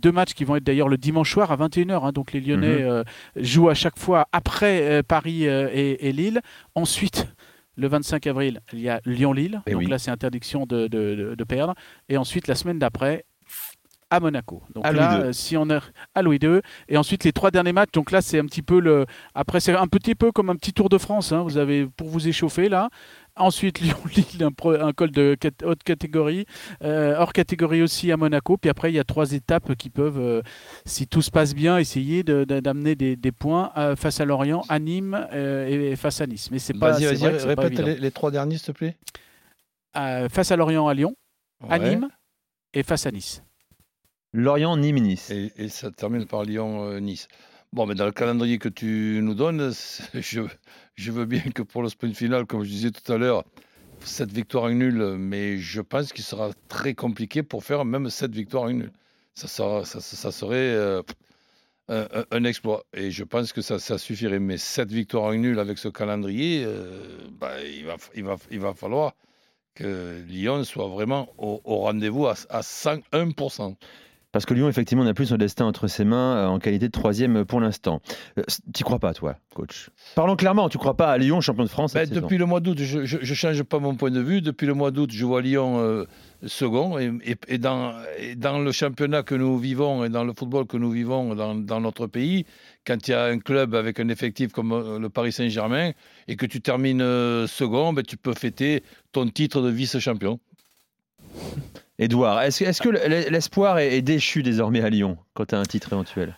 Deux 0.00 0.12
matchs 0.12 0.34
qui 0.34 0.44
vont 0.44 0.56
être 0.56 0.64
d'ailleurs 0.64 0.88
le 0.88 0.98
dimanche 0.98 1.32
soir 1.32 1.50
à 1.52 1.56
21h. 1.56 2.04
hein. 2.04 2.12
donc 2.12 2.32
les 2.32 2.40
Lyonnais 2.40 2.62
Mhm. 2.82 2.88
euh, 2.90 3.04
jouent 3.36 3.68
à 3.68 3.74
chaque 3.74 3.98
fois 3.98 4.26
après 4.32 4.82
euh, 4.82 5.02
Paris 5.02 5.46
euh, 5.48 5.68
et, 5.72 6.08
et 6.08 6.12
Lille. 6.12 6.40
Ensuite, 6.74 7.26
le 7.76 7.88
25 7.88 8.26
avril, 8.26 8.60
il 8.72 8.80
y 8.80 8.88
a 8.88 9.00
Lyon-Lille. 9.06 9.62
Eh 9.66 9.72
Donc 9.72 9.80
oui. 9.80 9.86
là, 9.86 9.98
c'est 9.98 10.10
interdiction 10.10 10.66
de, 10.66 10.88
de- 10.88 11.14
de- 11.14 11.34
de 11.34 11.44
perdre. 11.44 11.74
Et 12.08 12.16
ensuite, 12.16 12.48
la 12.48 12.54
semaine 12.54 12.78
d'après, 12.78 13.24
à 14.12 14.20
Monaco. 14.20 14.62
Donc 14.74 14.84
À 14.86 14.92
là, 14.92 15.16
Louis 15.18 15.26
euh, 15.28 15.32
si 15.32 15.56
on 15.56 15.68
est 15.70 15.78
à 16.14 16.22
Louis 16.22 16.38
II. 16.42 16.60
Et 16.88 16.96
ensuite, 16.96 17.24
les 17.24 17.32
trois 17.32 17.50
derniers 17.50 17.72
matchs. 17.72 17.92
Donc 17.92 18.10
là, 18.10 18.20
c'est 18.20 18.38
un 18.38 18.44
petit 18.46 18.62
peu 18.62 18.78
le. 18.80 19.06
Après, 19.34 19.58
c'est 19.60 19.74
un 19.74 19.86
petit 19.86 20.14
peu 20.14 20.32
comme 20.32 20.50
un 20.50 20.56
petit 20.56 20.72
Tour 20.72 20.88
de 20.88 20.98
France. 20.98 21.32
hein. 21.32 21.42
Vous 21.42 21.56
avez 21.58 21.86
pour 21.86 22.08
vous 22.08 22.28
échauffer 22.28 22.68
là. 22.68 22.88
Ensuite, 23.34 23.80
Lyon-Lille, 23.80 24.46
un, 24.82 24.92
col 24.92 25.10
de 25.10 25.36
haute 25.64 25.82
catégorie, 25.82 26.44
euh, 26.84 27.16
hors 27.18 27.32
catégorie 27.32 27.80
aussi 27.82 28.12
à 28.12 28.18
Monaco. 28.18 28.58
Puis 28.58 28.68
après, 28.68 28.92
il 28.92 28.94
y 28.94 28.98
a 28.98 29.04
trois 29.04 29.32
étapes 29.32 29.74
qui 29.76 29.88
peuvent, 29.88 30.20
euh, 30.20 30.42
si 30.84 31.06
tout 31.06 31.22
se 31.22 31.30
passe 31.30 31.54
bien, 31.54 31.78
essayer 31.78 32.24
de- 32.24 32.44
de- 32.44 32.60
d'amener 32.60 32.94
des, 32.94 33.16
des 33.16 33.32
points 33.32 33.72
euh, 33.78 33.96
face 33.96 34.20
à 34.20 34.26
Lorient, 34.26 34.62
à 34.68 34.78
Nîmes 34.78 35.26
et 35.32 35.96
face 35.96 36.20
à 36.20 36.26
Nice. 36.26 36.50
Mais 36.50 36.58
c'est 36.58 36.74
pas. 36.78 36.92
Vas-y, 36.92 37.18
pas 37.54 37.62
répète 37.62 37.78
les, 37.78 37.96
les 37.96 38.10
trois 38.10 38.30
derniers, 38.30 38.58
s'il 38.58 38.66
te 38.66 38.78
plaît. 38.78 38.96
Face 39.94 40.50
à 40.50 40.56
Lorient, 40.56 40.86
à 40.88 40.94
Lyon, 40.94 41.14
à. 41.68 41.78
Nîmes 41.78 42.08
et 42.74 42.82
face 42.82 43.06
à 43.06 43.10
Nice. 43.10 43.42
Lorient, 44.32 44.76
Nîmes, 44.78 44.98
Nice. 45.00 45.30
Et, 45.30 45.68
ça 45.68 45.90
termine 45.90 46.26
par 46.26 46.44
Lyon-Nice. 46.44 47.28
Bon, 47.72 47.86
mais 47.86 47.94
dans 47.94 48.06
le 48.06 48.12
calendrier 48.12 48.58
que 48.58 48.68
tu 48.68 49.20
nous 49.22 49.34
donnes, 49.34 49.72
je, 50.14 50.42
je 50.94 51.12
veux 51.12 51.26
bien 51.26 51.42
que 51.54 51.62
pour 51.62 51.82
le 51.82 51.88
sprint 51.88 52.16
final, 52.16 52.46
comme 52.46 52.64
je 52.64 52.70
disais 52.70 52.90
tout 52.90 53.12
à 53.12 53.18
l'heure, 53.18 53.44
cette 54.00 54.32
victoire 54.32 54.68
une 54.68 54.78
nulle, 54.78 55.16
mais 55.18 55.58
je 55.58 55.80
pense 55.80 56.12
qu'il 56.12 56.24
sera 56.24 56.50
très 56.68 56.94
compliqué 56.94 57.42
pour 57.42 57.62
faire 57.64 57.84
même 57.84 58.10
cette 58.10 58.34
victoire 58.34 58.68
une 58.68 58.78
nulle. 58.78 58.92
Ça, 59.34 59.48
sera- 59.48 59.84
ça, 59.84 60.32
serait 60.32 60.56
euh, 60.56 61.02
un, 61.88 62.44
exploit. 62.44 62.84
Et 62.94 63.10
je 63.10 63.24
pense 63.24 63.52
que 63.52 63.62
ça, 63.62 63.78
ça 63.78 63.98
suffirait. 63.98 64.38
Mais 64.38 64.58
cette 64.58 64.90
victoire 64.90 65.32
une 65.32 65.42
nulle 65.42 65.58
avec 65.58 65.78
ce 65.78 65.88
calendrier, 65.88 66.64
euh, 66.66 67.28
bah, 67.32 67.62
il, 67.62 67.84
va, 67.86 67.96
il, 68.14 68.24
va, 68.24 68.36
il 68.50 68.60
va 68.60 68.74
falloir 68.74 69.14
que 69.74 70.22
Lyon 70.26 70.64
soit 70.64 70.88
vraiment 70.88 71.32
au, 71.38 71.60
au 71.64 71.78
rendez-vous 71.78 72.26
à, 72.26 72.34
à 72.50 72.60
101%. 72.60 73.76
Parce 74.32 74.46
que 74.46 74.54
Lyon, 74.54 74.68
effectivement, 74.68 75.04
n'a 75.04 75.12
plus 75.12 75.26
son 75.26 75.36
destin 75.36 75.66
entre 75.66 75.88
ses 75.88 76.04
mains 76.04 76.36
euh, 76.36 76.46
en 76.46 76.58
qualité 76.58 76.86
de 76.88 76.92
troisième 76.92 77.44
pour 77.44 77.60
l'instant. 77.60 78.00
Euh, 78.38 78.42
T'y 78.72 78.82
crois 78.82 78.98
pas, 78.98 79.12
toi, 79.12 79.36
coach? 79.54 79.90
Parlons 80.14 80.36
clairement, 80.36 80.70
tu 80.70 80.78
crois 80.78 80.96
pas 80.96 81.10
à 81.12 81.18
Lyon, 81.18 81.40
champion 81.42 81.64
de 81.64 81.68
France 81.68 81.92
Ben, 81.92 82.06
cette 82.06 82.14
depuis 82.14 82.38
le 82.38 82.46
mois 82.46 82.60
d'août, 82.60 82.78
je 82.80 82.98
ne 83.18 83.24
change 83.34 83.62
pas 83.64 83.78
mon 83.78 83.94
point 83.94 84.10
de 84.10 84.20
vue. 84.20 84.40
Depuis 84.40 84.66
le 84.66 84.72
mois 84.72 84.90
d'août, 84.90 85.10
je 85.12 85.24
vois 85.26 85.42
Lyon 85.42 85.78
euh, 85.80 86.04
second. 86.46 86.98
Et, 86.98 87.12
et- 87.26 87.36
et 87.48 87.58
dans, 87.58 87.92
et 88.18 88.34
dans 88.34 88.58
le 88.58 88.72
championnat 88.72 89.22
que 89.22 89.34
nous 89.34 89.58
vivons 89.58 90.02
et 90.04 90.08
dans 90.08 90.24
le 90.24 90.32
football 90.32 90.66
que 90.66 90.78
nous 90.78 90.90
vivons 90.90 91.34
dans, 91.34 91.54
dans 91.54 91.80
notre 91.80 92.06
pays, 92.06 92.46
quand 92.86 93.06
il 93.06 93.10
y 93.10 93.14
a 93.14 93.24
un 93.24 93.38
club 93.38 93.74
avec 93.74 94.00
un 94.00 94.08
effectif 94.08 94.52
comme 94.52 94.98
le 94.98 95.08
Paris 95.10 95.32
Saint-Germain 95.32 95.90
et 96.26 96.36
que 96.36 96.46
tu 96.46 96.62
termines 96.62 97.00
second, 97.46 97.92
ben, 97.92 98.02
tu 98.02 98.16
peux 98.16 98.32
fêter 98.34 98.82
ton 99.12 99.28
titre 99.28 99.60
de 99.60 99.68
vice-champion. 99.68 100.40
Edouard, 102.02 102.42
est-ce 102.42 102.82
que 102.82 102.88
l'espoir 102.88 103.78
est, 103.78 104.02
déchu 104.02 104.42
désormais 104.42 104.82
à 104.82 104.90
Lyon 104.90 105.18
quand 105.34 105.46
tu 105.46 105.54
as 105.54 105.58
un 105.58 105.64
titre 105.64 105.92
éventuel? 105.92 106.36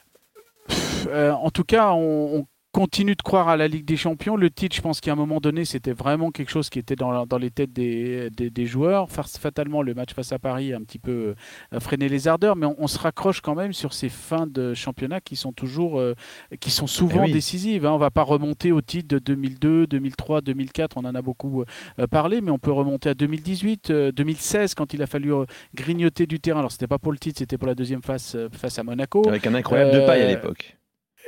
Euh, 1.08 1.32
en 1.32 1.50
tout 1.50 1.64
cas, 1.64 1.92
on 1.92 2.46
continue 2.74 3.14
de 3.14 3.22
croire 3.22 3.48
à 3.48 3.56
la 3.56 3.68
Ligue 3.68 3.84
des 3.84 3.96
Champions. 3.96 4.34
Le 4.36 4.50
titre, 4.50 4.74
je 4.74 4.80
pense 4.82 5.00
qu'à 5.00 5.12
un 5.12 5.14
moment 5.14 5.38
donné, 5.40 5.64
c'était 5.64 5.92
vraiment 5.92 6.32
quelque 6.32 6.50
chose 6.50 6.68
qui 6.70 6.80
était 6.80 6.96
dans, 6.96 7.24
les 7.38 7.50
têtes 7.52 7.72
des, 7.72 8.30
des- 8.30 8.50
des 8.50 8.66
joueurs. 8.66 9.08
Fatalement, 9.10 9.80
le 9.80 9.94
match 9.94 10.12
face 10.12 10.32
à 10.32 10.40
Paris 10.40 10.72
a 10.72 10.76
un 10.76 10.82
petit 10.82 10.98
peu 10.98 11.34
euh, 11.72 11.80
freiné 11.80 12.08
les 12.08 12.26
ardeurs, 12.26 12.56
mais 12.56 12.66
on, 12.66 12.74
on 12.76 12.88
se 12.88 12.98
raccroche 12.98 13.40
quand 13.40 13.54
même 13.54 13.72
sur 13.72 13.92
ces 13.94 14.08
fins 14.08 14.48
de 14.48 14.74
championnat 14.74 15.20
qui 15.20 15.36
sont 15.36 15.52
toujours, 15.52 16.00
euh, 16.00 16.14
qui 16.58 16.72
sont 16.72 16.88
souvent 16.88 17.22
Eh 17.22 17.26
oui. 17.26 17.32
décisives. 17.32 17.86
hein. 17.86 17.92
On 17.92 17.98
va 17.98 18.10
pas 18.10 18.22
remonter 18.24 18.72
au 18.72 18.80
titre 18.80 19.06
de 19.06 19.20
2002, 19.20 19.86
2003, 19.86 20.40
2004. 20.40 20.96
On 20.96 21.04
en 21.04 21.14
a 21.14 21.22
beaucoup 21.22 21.62
euh, 22.00 22.06
parlé, 22.08 22.40
mais 22.40 22.50
on 22.50 22.58
peut 22.58 22.72
remonter 22.72 23.08
à 23.10 23.14
2018, 23.14 23.90
euh, 23.90 24.10
2016 24.10 24.74
quand 24.74 24.92
il 24.92 25.00
a 25.00 25.06
fallu 25.06 25.32
grignoter 25.76 26.26
du 26.26 26.40
terrain. 26.40 26.58
Alors 26.58 26.72
c'était 26.72 26.88
pas 26.88 26.98
pour 26.98 27.12
le 27.12 27.18
titre, 27.18 27.38
c'était 27.38 27.56
pour 27.56 27.68
la 27.68 27.76
deuxième 27.76 28.02
face 28.02 28.36
face 28.50 28.80
à 28.80 28.82
Monaco. 28.82 29.22
Avec 29.28 29.46
un 29.46 29.54
incroyable 29.54 29.92
de 29.92 30.00
paille 30.04 30.22
à 30.22 30.26
l'époque. 30.28 30.76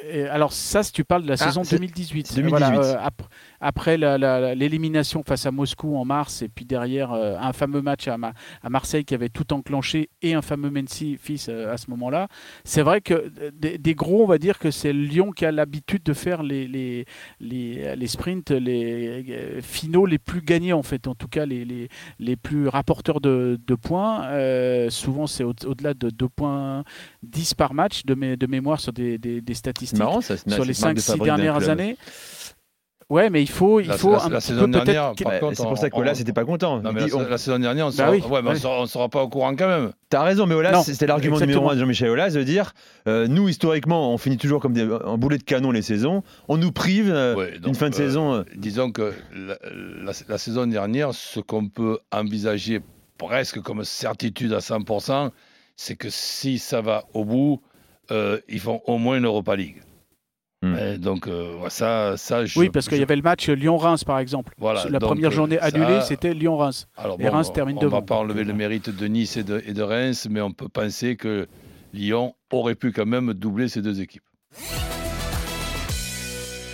Et 0.05 0.25
alors 0.25 0.53
ça, 0.53 0.83
si 0.83 0.93
tu 0.93 1.05
parles 1.05 1.23
de 1.23 1.29
la 1.29 1.35
Ah, 1.35 1.47
saison 1.47 1.65
c'est- 1.65 1.77
2018. 1.77 2.27
c'est 2.27 2.37
2018. 2.37 2.59
Voilà, 2.75 2.79
euh, 2.85 2.97
ap- 3.03 3.23
après 3.61 3.97
l'élimination 4.55 5.23
face 5.27 5.47
à 5.47 5.51
Moscou 5.51 5.97
en 5.97 6.05
mars, 6.05 6.43
et 6.43 6.49
puis 6.49 6.65
derrière 6.65 7.13
euh, 7.13 7.37
un 7.41 7.53
fameux 7.53 7.83
match 7.83 8.07
à, 8.09 8.19
Ma- 8.19 8.33
à 8.63 8.71
Marseille 8.71 9.05
qui 9.05 9.15
avait 9.15 9.29
tout 9.29 9.53
enclenché, 9.53 10.11
et 10.23 10.35
un 10.35 10.43
fameux 10.43 10.71
Mensi 10.71 11.17
fils 11.21 11.49
euh, 11.49 11.73
à 11.73 11.77
ce 11.77 11.91
moment-là. 11.91 12.29
C'est 12.65 12.83
vrai 12.83 13.01
que 13.01 13.33
des, 13.53 13.79
des 13.79 13.95
gros, 13.95 14.23
on 14.23 14.27
va 14.27 14.39
dire 14.39 14.59
que 14.59 14.71
c'est 14.71 14.93
Lyon 14.93 15.31
qui 15.33 15.45
a 15.47 15.53
l'habitude 15.53 16.03
de 16.03 16.13
faire 16.13 16.43
les, 16.43 16.69
les, 16.69 17.05
les, 17.41 17.97
les 17.97 18.07
sprints, 18.07 18.51
les 18.51 19.61
finaux 19.63 20.07
les 20.07 20.19
plus 20.19 20.43
gagnés 20.43 20.73
en 20.73 20.83
fait, 20.83 21.07
en 21.09 21.15
tout 21.15 21.29
cas 21.29 21.47
les, 21.47 21.65
les, 21.65 21.89
les 22.19 22.37
plus 22.37 22.69
rapporteurs 22.69 23.21
de, 23.21 23.59
de 23.67 23.75
points. 23.75 24.27
Souvent 24.91 25.27
c'est 25.27 25.45
au- 25.45 25.55
au-delà 25.67 25.95
de 25.95 26.11
2 26.11 26.29
points 26.29 26.85
10 27.23 27.55
par 27.55 27.75
match 27.75 28.05
de, 28.05 28.15
mé- 28.15 28.37
de 28.37 28.47
mémoire 28.47 28.79
sur 28.81 28.93
des, 28.93 29.19
des, 29.19 29.41
des 29.41 29.55
C'est 29.55 29.69
statistiques 29.87 29.99
marrant, 29.99 30.21
ça. 30.21 30.37
sur 30.37 30.65
les 30.65 30.75
marque 30.81 30.95
de 30.95 31.01
5-6 31.01 31.07
fabrique 31.07 31.27
d'un 31.33 31.37
dernières 31.39 31.69
années. 31.69 31.97
Ouais, 33.09 33.31
mais 33.31 33.41
il 33.41 33.49
faut, 33.49 33.79
il 33.79 33.87
La- 33.87 33.97
faut 33.97 34.11
la- 34.11 34.25
un 34.25 34.29
la 34.31 34.39
petit 34.41 34.49
saison 34.49 34.65
peu 34.65 34.71
dernière, 34.73 35.13
c'est 35.17 35.23
pour 35.63 35.79
ça 35.79 35.87
on- 35.93 36.03
que 36.03 36.15
c'était 36.15 36.33
pas 36.33 36.45
content. 36.45 36.81
Non, 36.83 36.91
Il 36.91 36.95
mais 36.97 37.05
dit, 37.05 37.11
la, 37.11 37.17
on- 37.19 37.29
la 37.29 37.39
saison 37.39 37.57
dernière, 37.61 37.87
on 37.87 37.91
Bah 37.91 37.95
sera, 37.97 38.11
oui, 38.11 38.21
ouais, 38.21 38.43
mais 38.43 38.51
on 38.51 38.83
oui. 38.83 38.89
sera- 38.89 39.09
pas 39.09 39.23
au 39.23 39.29
courant 39.29 39.55
quand 39.55 39.69
même. 39.69 39.93
T'as 40.11 40.25
raison, 40.25 40.45
mais 40.47 40.57
Olas, 40.57 40.73
Non, 40.73 40.83
c'était 40.83 41.07
l'argument 41.07 41.39
numéro 41.39 41.71
un 41.71 41.75
de 41.77 41.79
Jean-Michel 41.81 42.09
Olas 42.11 42.31
de 42.31 42.43
dire 42.43 42.73
euh, 43.07 43.29
nous, 43.29 43.49
historiquement, 43.49 44.13
on 44.13 44.19
finit 44.19 44.39
toujours 44.39 44.61
comme 44.61 44.73
des, 44.73 44.83
un 44.83 45.17
boulet 45.19 45.39
de 45.39 45.45
canon 45.45 45.71
les 45.71 45.83
saisons. 45.83 46.25
On 46.49 46.57
nous 46.57 46.73
prive 46.73 47.13
euh, 47.13 47.37
Ouais, 47.37 47.59
d'une 47.61 47.77
fin 47.77 47.91
de 47.91 47.95
euh, 47.95 47.97
saison. 47.97 48.35
euh, 48.35 48.43
Disons 48.57 48.91
que 48.91 49.13
la, 49.37 49.57
la- 50.03 50.13
la 50.29 50.39
saison 50.39 50.67
dernière, 50.67 51.15
ce 51.15 51.39
qu'on 51.39 51.69
peut 51.69 52.01
envisager 52.11 52.81
presque 53.19 53.61
comme 53.61 53.85
certitude 53.85 54.53
à 54.53 54.59
100%, 54.61 55.31
c'est 55.77 55.95
que 55.95 56.09
si 56.11 56.59
ça 56.59 56.81
va 56.81 57.05
au 57.15 57.25
bout, 57.25 57.61
euh, 58.11 58.39
ils 58.49 58.61
font 58.61 58.81
au 58.87 58.99
moins 58.99 59.19
une 59.19 59.25
Europa 59.25 59.57
League. 59.57 59.83
Hmm. 60.63 60.75
Et 60.77 60.99
donc, 60.99 61.29
euh, 61.29 61.69
ça, 61.69 62.17
ça 62.17 62.47
je- 62.47 62.59
Oui, 62.59 62.71
parce 62.71 62.89
qu'il 62.89 62.99
y 62.99 63.03
avait 63.03 63.15
le 63.17 63.23
match 63.23 63.49
Lyon-Reims, 63.49 64.05
par 64.05 64.19
exemple. 64.19 64.55
Voilà, 64.59 64.85
la 64.89 64.99
donc, 64.99 65.09
première 65.11 65.29
euh, 65.29 65.33
journée 65.33 65.59
ça- 65.59 65.65
annulée, 65.67 66.01
c'était 66.01 66.33
Lyon-Reims. 66.33 66.89
Alors, 66.97 67.21
et 67.21 67.29
Reims 67.29 67.53
termine 67.53 67.77
on 67.77 67.81
devant. 67.81 67.99
va 68.01 68.03
pas 68.03 68.17
enlever 68.17 68.41
Donc, 68.41 68.49
le 68.53 68.55
mérite 68.55 68.89
de 68.91 69.07
Nice 69.07 69.37
et 69.37 69.45
de, 69.45 69.63
et 69.67 69.75
de 69.75 69.83
Reims, 69.83 70.27
mais 70.31 70.41
on 70.41 70.53
peut 70.53 70.69
penser 70.69 71.17
que 71.17 71.47
Lyon 71.93 72.35
aurait 72.51 72.75
pu 72.75 72.91
quand 72.93 73.07
même 73.07 73.35
doubler 73.35 73.69
ces 73.69 73.83
deux 73.83 74.01
équipes. 74.01 74.23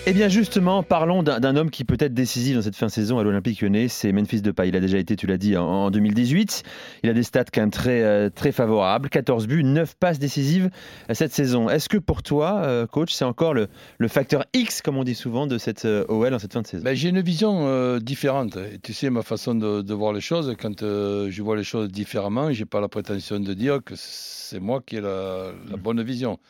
Eh 0.05 0.13
bien 0.13 0.29
justement, 0.29 0.83
parlons 0.83 1.23
d'un 1.23 1.55
homme 1.55 1.71
qui 1.71 1.85
peut 1.85 1.97
être 2.01 2.13
décisif 2.13 2.57
dans 2.57 2.63
cette 2.63 2.75
fin 2.75 2.87
de 2.87 2.91
saison 2.91 3.21
à 3.21 3.23
l'Olympique 3.23 3.61
lyonnais, 3.61 3.87
c'est 3.87 4.11
Memphis 4.11 4.43
Depay. 4.43 4.69
Il 4.69 4.75
a 4.75 4.81
déjà 4.81 4.99
été, 4.99 5.15
tu 5.15 5.29
l'as 5.29 5.39
dit, 5.39 5.57
en 5.57 5.93
2018. 5.93 6.65
Il 7.05 7.11
a 7.11 7.13
des 7.13 7.23
stats 7.23 7.45
quand 7.45 7.61
même 7.61 7.71
très, 7.71 8.03
euh, 8.03 8.29
très 8.29 8.51
favorables. 8.51 9.09
14 9.09 9.47
buts, 9.47 9.63
9 9.63 9.95
passes 9.95 10.19
décisives 10.19 10.71
euh, 11.09 11.15
cette 11.15 11.33
saison. 11.33 11.71
Est-ce 11.71 11.89
que 11.89 11.99
pour 11.99 12.25
toi, 12.25 12.63
euh, 12.65 12.85
coach, 12.89 13.13
c'est 13.13 13.25
encore 13.25 13.55
le, 13.55 13.69
facteur 14.09 14.45
X, 14.55 14.83
comme 14.83 14.97
on 14.97 15.05
dit 15.05 15.15
souvent, 15.15 15.47
de 15.47 15.57
cette 15.57 15.85
OL 15.85 16.35
en 16.35 16.41
cette 16.41 16.53
fin 16.53 16.63
de 16.63 16.67
saison? 16.67 16.83
Ben, 16.83 16.97
J'ai 16.97 17.11
une 17.11 17.21
vision 17.21 17.99
différente. 17.99 18.59
tu 18.83 18.93
sais, 18.95 19.09
ma 19.09 19.23
façon 19.23 19.55
de, 19.55 19.95
voir 19.95 20.13
les 20.13 20.21
choses, 20.21 20.53
quand 20.61 20.81
je 20.81 21.43
vois 21.43 21.55
les 21.55 21.63
choses 21.63 21.93
différemment, 21.93 22.53
je 22.53 22.59
n'ai 22.59 22.67
pas 22.67 22.81
la 22.81 22.89
prétention 22.89 23.39
de 23.39 23.55
dire 23.55 23.79
que 23.85 23.95
c'est 23.97 24.59
moi 24.59 24.83
qui 24.85 24.97
ai 24.97 25.01
la, 25.01 25.53
la 25.71 25.77
bonne 25.77 26.03
vision. 26.03 26.41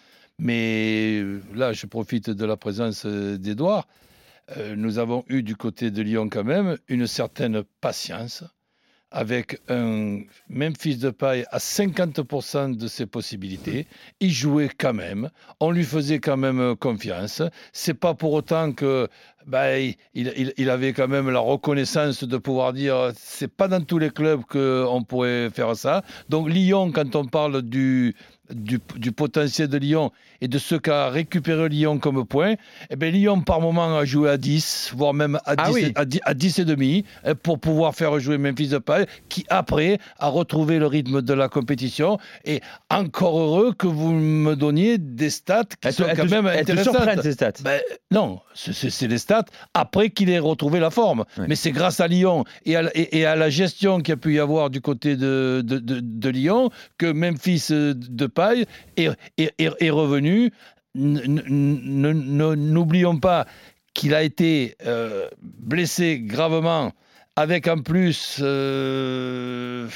Mais 0.43 1.21
euh, 1.21 1.41
là, 1.55 1.73
je 1.73 1.87
profite 1.87 2.29
de 2.29 2.45
la 2.45 2.57
présence 2.57 3.07
euh, 3.07 3.39
d'Edouard. 3.39 3.87
Euh, 4.57 4.75
nous 4.75 4.99
avons 4.99 5.25
eu 5.29 5.45
du 5.45 5.55
côté 5.55 5.93
de 5.93 6.03
Lyon 6.03 6.29
quand 6.29 6.43
même 6.43 6.79
une 6.89 7.07
certaine 7.07 7.63
patience 7.81 8.43
avec 9.13 9.61
un 9.69 10.23
Memphis 10.49 10.97
de 10.97 11.11
paille 11.11 11.45
à 11.53 11.59
50% 11.59 12.77
de 12.77 12.89
ses 12.89 13.07
possibilités. 13.07 13.87
Il 14.19 14.33
jouait 14.33 14.71
quand 14.77 14.95
même. 14.95 15.31
On 15.61 15.71
lui 15.71 15.85
faisait 15.85 16.19
quand 16.19 16.39
même 16.39 16.75
confiance. 16.75 17.43
C'est 17.73 17.95
pas 17.95 18.15
pour 18.15 18.33
autant 18.33 18.73
que 18.73 19.09
il, 19.75 19.97
il, 20.57 20.71
avait 20.71 20.93
quand 20.93 21.09
même 21.09 21.29
la 21.29 21.41
reconnaissance 21.41 22.25
de 22.25 22.37
pouvoir 22.39 22.73
dire 22.73 23.13
c'est 23.15 23.55
pas 23.55 23.69
dans 23.69 23.83
tous 23.83 23.99
les 23.99 24.11
clubs 24.11 24.43
qu'on 24.45 25.05
pourrait 25.05 25.51
faire 25.51 25.77
ça. 25.77 26.03
Donc 26.29 26.49
Lyon, 26.49 26.91
quand 26.91 27.15
on 27.15 27.27
parle 27.27 27.63
du, 27.63 28.15
du, 28.55 29.13
potentiel 29.13 29.69
de 29.69 29.79
Lyon 29.79 30.11
et 30.41 30.49
de 30.49 30.59
ce 30.59 30.75
qu'a 30.75 31.09
récupéré 31.09 31.69
Lyon 31.69 31.99
comme 31.99 32.25
point, 32.27 32.55
eh 32.91 32.97
bien, 32.97 33.11
Lyon 33.11 33.41
par 33.43 33.61
moment 33.61 33.97
a 33.97 34.05
joué 34.05 34.31
à 34.31 34.37
10, 34.37 34.93
voire 34.97 35.15
même 35.15 35.39
à 35.45 35.57
10, 35.57 35.93
ah 35.95 36.05
à 36.25 36.35
10, 36.35 36.59
et 36.59 36.65
demi, 36.65 37.05
hein, 37.25 37.35
pour 37.35 37.59
pouvoir 37.59 37.95
faire 37.95 38.19
jouer 38.19 38.39
Memphis 38.39 38.69
Depay, 38.69 39.07
qui 39.29 39.45
après 39.49 39.99
a 40.19 40.29
retrouvé 40.29 40.79
le 40.79 40.87
rythme 40.87 41.23
de 41.23 41.35
la 41.35 41.49
compétition. 41.49 42.19
Et 42.45 42.61
encore 42.91 43.39
heureux 43.39 43.73
que 43.73 43.87
vous 43.87 44.13
me 44.13 44.55
donniez 44.55 44.99
des 44.99 45.31
stats 45.31 45.65
qui 45.81 45.93
sont 45.93 46.05
quand 46.15 46.31
même 46.31 46.47
intéressantes. 46.47 47.23
ces 47.23 47.33
stats 47.33 47.53
ben, 47.63 47.81
Non, 48.11 48.41
c'est 48.55 49.09
des 49.09 49.19
stats 49.19 49.45
après 49.75 50.11
qu'il 50.11 50.31
ait 50.31 50.39
retrouvé 50.39 50.81
la 50.81 50.91
forme. 50.91 51.25
Mais 51.49 51.57
c'est 51.57 51.73
grâce 51.73 52.01
à 52.01 52.09
Lyon 52.09 52.45
et 52.65 52.77
à, 52.77 52.91
et, 52.95 53.27
à, 53.27 53.37
la 53.37 53.51
gestion 53.51 53.99
qu'il 53.99 54.11
y 54.11 54.13
a 54.13 54.17
pu 54.17 54.35
y 54.35 54.39
avoir 54.39 54.71
du 54.71 54.81
côté 54.81 55.17
de, 55.17 55.63
de, 55.65 55.79
de, 55.79 56.29
Lyon 56.29 56.71
que 56.99 57.11
Memphis 57.13 57.69
Depay 57.71 58.42
est, 58.97 59.91
revenu. 59.91 60.51
N'oublions 60.95 63.19
pas 63.19 63.47
qu'il 63.95 64.15
a 64.15 64.23
été 64.23 64.77
euh, 64.87 65.29
blessé 65.43 66.21
gravement, 66.21 66.93
avec 67.37 67.67
en 67.67 67.79
plus 67.79 68.41
euh, 68.43 69.89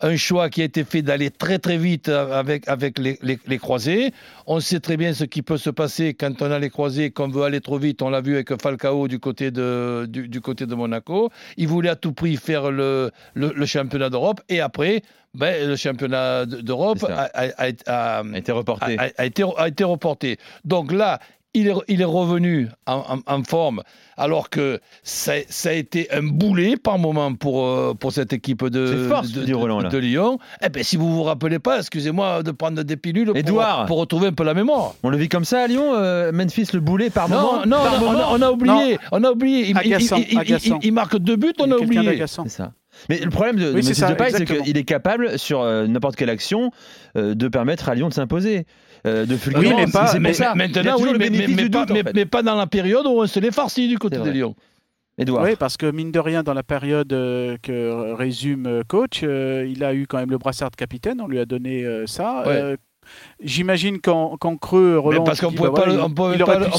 un 0.00 0.16
choix 0.16 0.48
qui 0.48 0.62
a 0.62 0.64
été 0.64 0.84
fait 0.84 1.02
d'aller 1.02 1.30
très 1.30 1.58
très 1.58 1.76
vite 1.76 2.08
avec, 2.08 2.68
avec 2.68 2.98
les, 2.98 3.18
les, 3.22 3.58
croisés. 3.58 4.12
On 4.46 4.60
sait 4.60 4.78
très 4.78 4.96
bien 4.96 5.12
ce 5.12 5.24
qui 5.24 5.42
peut 5.42 5.56
se 5.56 5.70
passer 5.70 6.14
quand 6.14 6.40
on 6.40 6.50
a 6.50 6.58
les 6.58 6.70
croisés, 6.70 7.10
qu'on 7.10 7.28
veut 7.28 7.42
aller 7.42 7.60
trop 7.60 7.78
vite. 7.78 8.00
On 8.02 8.10
l'a 8.10 8.20
vu 8.20 8.34
avec 8.34 8.60
Falcao 8.60 9.08
du 9.08 9.18
côté 9.18 9.50
de, 9.50 10.06
du, 10.08 10.40
côté 10.40 10.66
de 10.66 10.74
Monaco. 10.74 11.30
Il 11.56 11.66
voulait 11.66 11.90
à 11.90 11.96
tout 11.96 12.12
prix 12.12 12.36
faire 12.36 12.70
le, 12.70 13.10
le, 13.34 13.66
championnat 13.66 14.08
d'Europe 14.10 14.40
et 14.48 14.60
après, 14.60 15.02
ben, 15.34 15.68
le 15.68 15.76
championnat 15.76 16.46
d'Europe 16.46 17.04
a, 17.08 18.22
été 18.34 18.52
reporté. 18.52 18.96
A, 18.98 19.24
été, 19.24 19.44
a 19.56 19.68
été 19.68 19.84
reporté. 19.84 20.38
Donc 20.64 20.92
là, 20.92 21.18
il 21.54 21.68
est, 21.68 21.74
il 21.88 22.00
est 22.00 22.06
revenu 22.06 22.68
en, 22.86 23.18
en, 23.26 23.42
forme, 23.42 23.82
alors 24.16 24.48
que 24.48 24.80
ça, 25.02 25.34
ça, 25.48 25.70
a 25.70 25.72
été 25.72 26.10
un 26.10 26.22
boulet 26.22 26.76
par 26.76 26.98
moment 26.98 27.34
pour, 27.34 27.66
euh, 27.66 27.94
pour 27.94 28.12
cette 28.12 28.32
équipe 28.32 28.64
de, 28.64 29.08
de, 29.46 29.54
Roland, 29.54 29.82
de, 29.82 29.98
Lyon. 29.98 30.38
Eh 30.64 30.70
ben, 30.70 30.82
si 30.82 30.96
vous 30.96 31.12
vous 31.14 31.22
rappelez 31.22 31.58
pas, 31.58 31.78
excusez-moi 31.78 32.42
de 32.42 32.50
prendre 32.52 32.82
des 32.82 32.96
pilules 32.96 33.32
pour, 33.32 33.86
pour, 33.86 33.98
retrouver 33.98 34.28
un 34.28 34.32
peu 34.32 34.44
la 34.44 34.54
mémoire. 34.54 34.94
On 35.02 35.10
le 35.10 35.18
vit 35.18 35.28
comme 35.28 35.44
ça 35.44 35.62
à 35.62 35.66
Lyon, 35.66 35.92
euh, 35.94 36.32
Memphis 36.32 36.68
le 36.72 36.80
boulet 36.80 37.10
par 37.10 37.28
moment? 37.28 37.66
Non, 37.66 37.76
on, 37.76 38.42
a, 38.42 38.50
oublié. 38.50 38.98
On 39.12 39.22
a 39.22 39.30
oublié. 39.30 39.70
Il, 39.70 40.78
il, 40.82 40.92
marque 40.92 41.18
deux 41.18 41.36
buts, 41.36 41.52
on 41.58 41.70
a 41.70 41.76
oublié. 41.76 42.24
C'est 42.26 42.48
ça. 42.48 42.72
Mais 43.08 43.18
le 43.18 43.30
problème 43.30 43.56
de, 43.56 43.72
oui, 43.72 43.82
c'est 43.82 44.44
qu'il 44.44 44.76
est 44.76 44.84
capable, 44.84 45.38
sur 45.38 45.62
euh, 45.62 45.86
n'importe 45.86 46.16
quelle 46.16 46.30
action, 46.30 46.70
de 47.14 47.48
permettre 47.48 47.88
à 47.90 47.94
Lyon 47.94 48.08
de 48.08 48.14
s'imposer. 48.14 48.66
Euh, 49.06 49.26
de 49.26 49.34
Oui, 49.56 49.72
mais 49.74 49.86
pas, 49.86 50.14
maintenant, 50.18 50.96
oui, 50.98 51.10
mais, 52.14 52.26
pas, 52.26 52.42
dans 52.42 52.54
la 52.54 52.66
période 52.66 53.06
où 53.06 53.20
on 53.22 53.26
se 53.26 53.40
l'est 53.40 53.50
farci 53.50 53.88
du 53.88 53.98
côté 53.98 54.18
de 54.18 54.30
Lyon. 54.30 54.54
Edouard. 55.18 55.44
Oui, 55.44 55.56
parce 55.58 55.76
que 55.76 55.90
mine 55.90 56.10
de 56.10 56.18
rien, 56.18 56.42
dans 56.42 56.54
la 56.54 56.62
période 56.62 57.12
euh, 57.12 57.56
que 57.62 58.14
résume 58.14 58.66
euh, 58.66 58.82
coach, 58.86 59.22
il 59.22 59.84
a 59.84 59.92
eu 59.92 60.06
quand 60.06 60.18
même 60.18 60.30
le 60.30 60.38
brassard 60.38 60.70
de 60.70 60.76
capitaine, 60.76 61.20
on 61.20 61.28
lui 61.28 61.38
a 61.38 61.44
donné 61.44 61.84
ça. 62.06 62.44
J'imagine 63.42 64.00
qu'en 64.00 64.36
creux, 64.56 64.96
Roland. 64.96 65.24
parce 65.24 65.40
qu'on 65.40 65.50
ne 65.50 65.56
pouvait, 65.56 65.72
pas, 65.72 65.84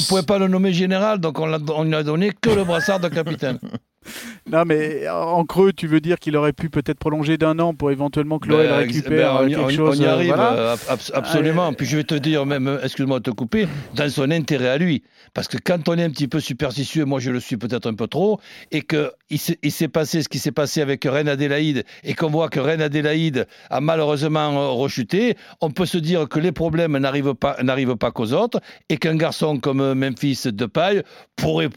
pouvait, 0.08 0.22
pas 0.22 0.38
le 0.38 0.48
nommer 0.48 0.72
général, 0.72 1.18
donc 1.18 1.38
on, 1.38 1.52
on 1.52 1.84
lui 1.84 1.94
a 1.94 2.02
donné 2.02 2.32
que 2.40 2.48
le 2.48 2.64
brassard 2.64 2.98
de 2.98 3.08
capitaine. 3.08 3.58
Non, 4.50 4.64
mais 4.66 5.08
en 5.08 5.44
creux, 5.44 5.72
tu 5.72 5.86
veux 5.86 6.00
dire 6.00 6.18
qu'il 6.18 6.36
aurait 6.36 6.52
pu 6.52 6.68
peut-être 6.68 6.98
prolonger 6.98 7.38
d'un 7.38 7.58
an 7.58 7.74
pour 7.74 7.90
éventuellement 7.90 8.38
que 8.38 8.48
l'OL 8.48 8.66
ben, 8.66 8.76
récupère 8.76 9.38
ben, 9.38 9.48
quelque 9.48 9.70
chose. 9.70 10.00
On 10.00 10.02
y 10.02 10.06
arrive, 10.06 10.34
euh, 10.36 10.76
absolument. 11.14 11.72
Puis 11.72 11.86
je 11.86 11.96
vais 11.96 12.04
te 12.04 12.14
dire, 12.14 12.44
même, 12.44 12.78
excuse-moi 12.82 13.20
de 13.20 13.24
te 13.24 13.30
couper, 13.30 13.66
dans 13.94 14.08
son 14.08 14.30
intérêt 14.30 14.68
à 14.68 14.76
lui. 14.76 15.02
Parce 15.32 15.48
que 15.48 15.56
quand 15.56 15.88
on 15.88 15.96
est 15.96 16.04
un 16.04 16.10
petit 16.10 16.28
peu 16.28 16.40
superstitieux, 16.40 17.04
moi 17.04 17.20
je 17.20 17.30
le 17.30 17.40
suis 17.40 17.56
peut-être 17.56 17.86
un 17.86 17.94
peu 17.94 18.06
trop, 18.06 18.38
et 18.70 18.82
qu'il 18.82 19.40
s'est 19.40 19.88
passé 19.88 20.22
ce 20.22 20.28
qui 20.28 20.38
s'est 20.38 20.52
passé 20.52 20.82
avec 20.82 21.04
Reine 21.04 21.28
Adélaïde, 21.28 21.84
et 22.04 22.14
qu'on 22.14 22.28
voit 22.28 22.48
que 22.48 22.60
Reine 22.60 22.82
Adélaïde 22.82 23.46
a 23.70 23.80
malheureusement 23.80 24.52
euh, 24.52 24.68
rechuté, 24.68 25.36
on 25.60 25.70
peut 25.70 25.86
se 25.86 25.98
dire 25.98 26.28
que 26.28 26.38
les 26.38 26.52
problèmes 26.52 26.98
n'arrivent 26.98 27.34
pas, 27.34 27.56
n'arrivent 27.62 27.96
pas 27.96 28.10
qu'aux 28.10 28.32
autres, 28.32 28.60
et 28.88 28.98
qu'un 28.98 29.16
garçon 29.16 29.58
comme 29.58 29.94
Memphis 29.94 30.42
Depay 30.52 31.02
pourrait 31.36 31.70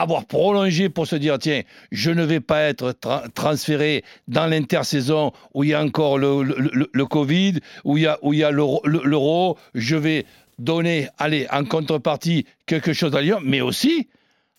avoir 0.00 0.26
prolongé 0.26 0.88
pour 0.88 1.06
se 1.06 1.16
dire 1.16 1.38
tiens, 1.38 1.62
je 1.92 2.10
ne 2.10 2.24
vais 2.24 2.40
pas 2.40 2.62
être 2.62 2.94
transféré 3.34 4.04
dans 4.28 4.46
l'intersaison 4.46 5.32
où 5.54 5.64
il 5.64 5.70
y 5.70 5.74
a 5.74 5.82
encore 5.82 6.18
le, 6.18 6.42
le, 6.92 7.06
Covid, 7.06 7.60
où 7.84 7.96
il 7.96 8.04
y 8.04 8.06
a, 8.06 8.18
où 8.22 8.32
l'euro, 8.84 9.58
je 9.74 9.96
vais 9.96 10.26
donner, 10.58 11.08
allez, 11.18 11.46
en 11.52 11.64
contrepartie 11.64 12.46
quelque 12.66 12.92
chose 12.92 13.14
à 13.14 13.22
Lyon, 13.22 13.38
mais 13.42 13.60
aussi 13.60 14.08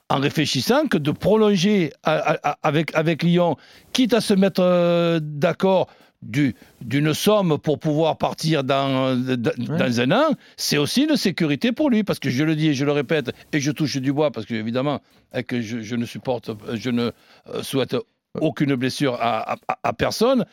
en 0.10 0.20
réfléchissant 0.20 0.88
que 0.88 0.98
de 0.98 1.12
prolonger 1.12 1.92
avec, 2.04 2.96
avec 2.96 3.24
Lyon, 3.24 3.58
quitte 3.92 4.14
à 4.14 4.22
se 4.22 4.34
mettre 4.34 4.62
euh, 4.62 5.20
d'accord 5.22 5.90
d'une 6.22 7.14
somme 7.14 7.58
pour 7.60 7.80
pouvoir 7.80 8.18
partir 8.18 8.64
dans, 8.64 9.16
dans 9.16 10.02
un 10.02 10.12
an, 10.12 10.36
c'est 10.56 10.78
aussi 10.78 11.04
une 11.04 11.16
sécurité 11.16 11.72
pour 11.72 11.90
lui. 11.90 12.04
Parce 12.04 12.20
que 12.20 12.30
je 12.30 12.44
le 12.44 12.56
dis 12.56 12.70
et 12.70 12.74
je 12.74 12.86
le 12.86 12.92
répète, 12.92 13.32
et 13.54 13.60
je 13.60 13.72
touche 13.72 13.98
du 13.98 14.12
bois, 14.12 14.32
parce 14.32 14.46
que 14.46 14.54
évidemment, 14.54 15.00
hein, 15.34 15.44
que 15.44 15.62
je, 15.62 15.96
ne 15.96 16.06
supporte, 16.06 16.52
je 16.74 16.90
ne 16.90 17.12
euh, 17.50 17.64
souhaite 17.64 17.96
aucune 18.40 18.76
blessure 18.76 19.18
à, 19.20 19.56
à, 19.84 19.94
personne 19.94 20.46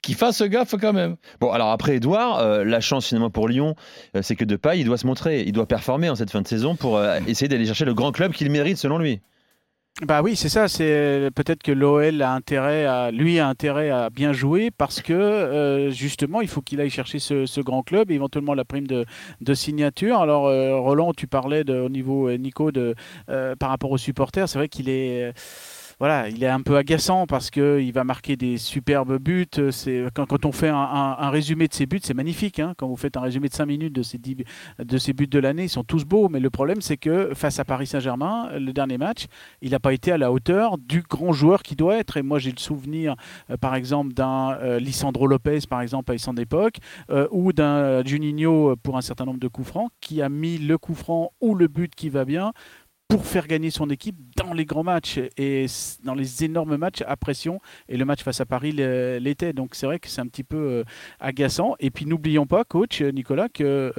qui 0.00 0.14
fasse 0.14 0.42
gaffe 0.42 0.74
quand 0.80 0.92
même. 0.92 1.16
Bon, 1.40 1.50
alors 1.50 1.70
après 1.70 1.96
Edouard, 1.96 2.38
euh, 2.38 2.64
la 2.64 2.80
chance 2.80 3.06
finalement 3.06 3.30
pour 3.30 3.48
Lyon, 3.48 3.76
euh, 4.16 4.22
c'est 4.22 4.36
que 4.36 4.44
Depay, 4.44 4.80
il 4.80 4.84
doit 4.84 4.98
se 4.98 5.06
montrer, 5.06 5.42
il 5.42 5.52
doit 5.52 5.66
performer 5.66 6.10
en 6.10 6.16
cette 6.16 6.30
fin 6.30 6.42
de 6.42 6.48
saison 6.48 6.74
pour 6.76 7.02
essayer 7.26 7.48
d'aller 7.48 7.66
chercher 7.66 7.84
le 7.84 7.94
grand 7.94 8.12
club 8.12 8.32
qu'il 8.32 8.50
mérite 8.50 8.78
selon 8.78 8.98
lui. 8.98 9.20
Bah 10.00 10.22
oui, 10.22 10.36
c'est 10.36 10.48
ça. 10.48 10.68
C'est 10.68 11.28
peut-être 11.34 11.62
que 11.62 11.70
l'OL 11.70 12.22
a 12.22 12.32
intérêt 12.32 12.86
à 12.86 13.10
lui 13.10 13.38
a 13.38 13.46
intérêt 13.46 13.90
à 13.90 14.08
bien 14.08 14.32
jouer 14.32 14.70
parce 14.70 15.02
que 15.02 15.12
euh, 15.12 15.90
justement, 15.90 16.40
il 16.40 16.48
faut 16.48 16.62
qu'il 16.62 16.80
aille 16.80 16.90
chercher 16.90 17.18
ce, 17.18 17.60
grand 17.60 17.82
club, 17.82 18.10
éventuellement 18.10 18.54
la 18.54 18.64
prime 18.64 18.86
de, 18.86 19.54
signature. 19.54 20.18
Alors 20.20 20.46
euh, 20.46 20.76
Roland, 20.78 21.12
tu 21.12 21.26
parlais 21.26 21.62
de, 21.62 21.78
au 21.78 21.90
niveau 21.90 22.28
euh, 22.28 22.36
Nico 22.36 22.72
de 22.72 22.94
par 23.26 23.68
rapport 23.68 23.90
aux 23.90 23.98
supporters. 23.98 24.48
C'est 24.48 24.58
vrai 24.58 24.68
qu'il 24.68 24.88
est 24.88 25.32
voilà, 26.02 26.28
il 26.28 26.42
est 26.42 26.48
un 26.48 26.62
peu 26.62 26.76
agaçant 26.76 27.28
parce 27.28 27.48
qu'il 27.48 27.92
va 27.92 28.02
marquer 28.02 28.34
des 28.34 28.56
superbes 28.56 29.18
buts. 29.18 29.46
C'est, 29.70 30.02
quand, 30.12 30.44
on 30.44 30.50
fait 30.50 30.68
un, 30.68 31.30
résumé 31.30 31.68
de 31.68 31.72
ses 31.72 31.86
buts, 31.86 32.00
c'est 32.02 32.12
magnifique. 32.12 32.58
Hein. 32.58 32.74
quand 32.76 32.88
vous 32.88 32.96
faites 32.96 33.16
un 33.16 33.20
résumé 33.20 33.48
de 33.48 33.54
5 33.54 33.66
minutes 33.66 33.94
de 33.94 34.02
ses, 34.02 35.12
buts 35.12 35.28
de 35.28 35.38
l'année, 35.38 35.62
ils 35.62 35.68
sont 35.68 35.84
tous 35.84 36.04
beaux. 36.04 36.28
Mais 36.28 36.40
le 36.40 36.50
problème, 36.50 36.80
c'est 36.80 36.96
que 36.96 37.30
face 37.34 37.60
à 37.60 37.64
Paris 37.64 37.86
Saint-Germain, 37.86 38.50
le 38.58 38.72
dernier 38.72 38.98
match, 38.98 39.26
il 39.60 39.70
n'a 39.70 39.78
pas 39.78 39.92
été 39.92 40.10
à 40.10 40.18
la 40.18 40.32
hauteur 40.32 40.76
du 40.76 41.02
grand 41.02 41.32
joueur 41.32 41.62
qui 41.62 41.76
doit 41.76 41.94
être. 41.94 42.16
Et 42.16 42.22
moi, 42.22 42.40
j'ai 42.40 42.50
le 42.50 42.58
souvenir, 42.58 43.14
euh, 43.50 43.56
par 43.56 43.76
exemple, 43.76 44.12
d'un 44.12 44.58
euh, 44.60 44.80
Lisandro 44.80 45.28
Lopez, 45.28 45.60
par 45.70 45.82
exemple, 45.82 46.10
à 46.10 46.18
son 46.18 46.36
époque, 46.36 46.78
euh, 47.10 47.28
ou 47.30 47.52
d'un 47.52 48.04
Juninho 48.04 48.74
pour 48.74 48.96
un 48.96 49.02
certain 49.02 49.24
nombre 49.24 49.38
de 49.38 49.46
coups 49.46 49.68
francs, 49.68 49.92
qui 50.00 50.20
a 50.20 50.28
mis 50.28 50.58
le 50.58 50.78
coup 50.78 50.96
franc 50.96 51.30
ou 51.40 51.54
le 51.54 51.68
but 51.68 51.94
qui 51.94 52.08
va 52.08 52.24
bien 52.24 52.52
pour 53.12 53.26
faire 53.26 53.46
gagner 53.46 53.70
son 53.70 53.90
équipe 53.90 54.16
dans 54.36 54.54
les 54.54 54.64
grands 54.64 54.84
matchs 54.84 55.20
et 55.36 55.66
dans 56.02 56.14
les 56.14 56.44
énormes 56.44 56.78
matchs 56.78 57.02
à 57.06 57.14
pression. 57.14 57.60
Et 57.90 57.98
le 57.98 58.06
match 58.06 58.22
face 58.22 58.40
à 58.40 58.46
Paris 58.46 58.72
l'était. 58.72 59.52
Donc 59.52 59.74
c'est 59.74 59.84
vrai 59.84 59.98
que 59.98 60.08
c'est 60.08 60.22
un 60.22 60.26
petit 60.26 60.44
peu 60.44 60.56
euh, 60.56 60.84
agaçant. 61.20 61.76
Et 61.78 61.90
puis 61.90 62.06
n'oublions 62.06 62.46
pas, 62.46 62.64
coach 62.64 63.02
Nicolas, 63.02 63.50
que... 63.50 63.92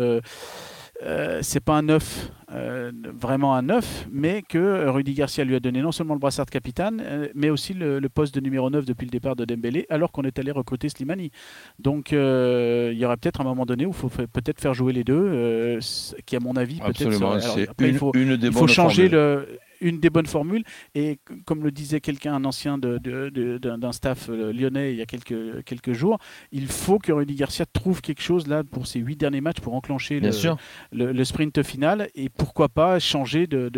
Euh, 1.05 1.39
c'est 1.41 1.59
pas 1.59 1.73
un 1.73 1.81
neuf, 1.81 2.31
euh, 2.53 2.91
vraiment 3.19 3.55
un 3.55 3.61
neuf, 3.63 4.07
mais 4.11 4.41
que 4.41 4.87
Rudy 4.87 5.13
Garcia 5.13 5.43
lui 5.43 5.53
a 5.55 5.59
donné 5.59 5.81
non 5.81 5.91
seulement 5.91 6.13
le 6.13 6.19
brassard 6.19 6.45
de 6.45 6.51
capitaine, 6.51 7.03
euh, 7.05 7.27
mais 7.35 7.49
aussi 7.49 7.73
le, 7.73 7.99
le 7.99 8.09
poste 8.09 8.33
de 8.35 8.39
numéro 8.39 8.69
9 8.69 8.85
depuis 8.85 9.03
le 9.05 9.11
départ 9.11 9.35
de 9.35 9.43
Dembélé, 9.43 9.85
alors 9.89 10.11
qu'on 10.13 10.23
est 10.23 10.39
allé 10.39 10.51
recruter 10.51 10.87
Slimani. 10.87 11.29
Donc 11.77 12.13
euh, 12.13 12.91
il 12.93 12.99
y 12.99 13.03
aura 13.05 13.17
peut-être 13.17 13.41
un 13.41 13.43
moment 13.43 13.65
donné 13.65 13.85
où 13.85 13.89
il 13.89 13.95
faut 13.95 14.07
fa- 14.07 14.27
peut-être 14.27 14.61
faire 14.61 14.73
jouer 14.73 14.93
les 14.93 15.03
deux, 15.03 15.77
qui 16.25 16.35
à 16.37 16.39
mon 16.39 16.55
avis 16.55 16.79
peut-être. 16.79 17.01
Absolument, 17.07 17.39
c'est 17.41 17.67
une, 17.81 17.87
il 17.87 17.97
faut, 17.97 18.11
une 18.13 18.37
des 18.37 18.47
il 18.47 18.53
faut 18.53 18.67
changer 18.67 19.09
formules. 19.09 19.11
le, 19.49 19.59
une 19.83 19.99
des 19.99 20.09
bonnes 20.09 20.25
formules. 20.25 20.63
Et 20.95 21.19
comme 21.45 21.63
le 21.63 21.71
disait 21.71 21.99
quelqu'un, 22.01 22.33
un 22.33 22.45
ancien 22.45 22.77
de- 22.77 22.97
de- 22.97 23.29
de- 23.29 23.57
d'un 23.57 23.91
staff 23.91 24.29
euh, 24.29 24.51
lyonnais 24.51 24.91
il 24.93 24.97
y 24.97 25.01
a 25.01 25.05
quelques, 25.05 25.63
quelques 25.65 25.93
jours, 25.93 26.17
il 26.51 26.67
faut 26.67 26.99
que 26.99 27.11
Rudy 27.11 27.35
Garcia 27.35 27.65
trouve 27.65 28.01
quelque 28.01 28.21
chose 28.21 28.47
là 28.47 28.63
pour 28.63 28.87
ces 28.87 28.99
huit 28.99 29.17
derniers 29.17 29.41
matchs 29.41 29.59
pour 29.59 29.75
enclencher 29.75 30.19
le, 30.19 30.31
sûr. 30.31 30.57
le, 30.91 31.11
le 31.11 31.23
sprint 31.25 31.61
final 31.63 32.09
et 32.15 32.29
pourquoi 32.29 32.69
pas 32.69 32.99
changer 32.99 33.45
de, 33.47 33.71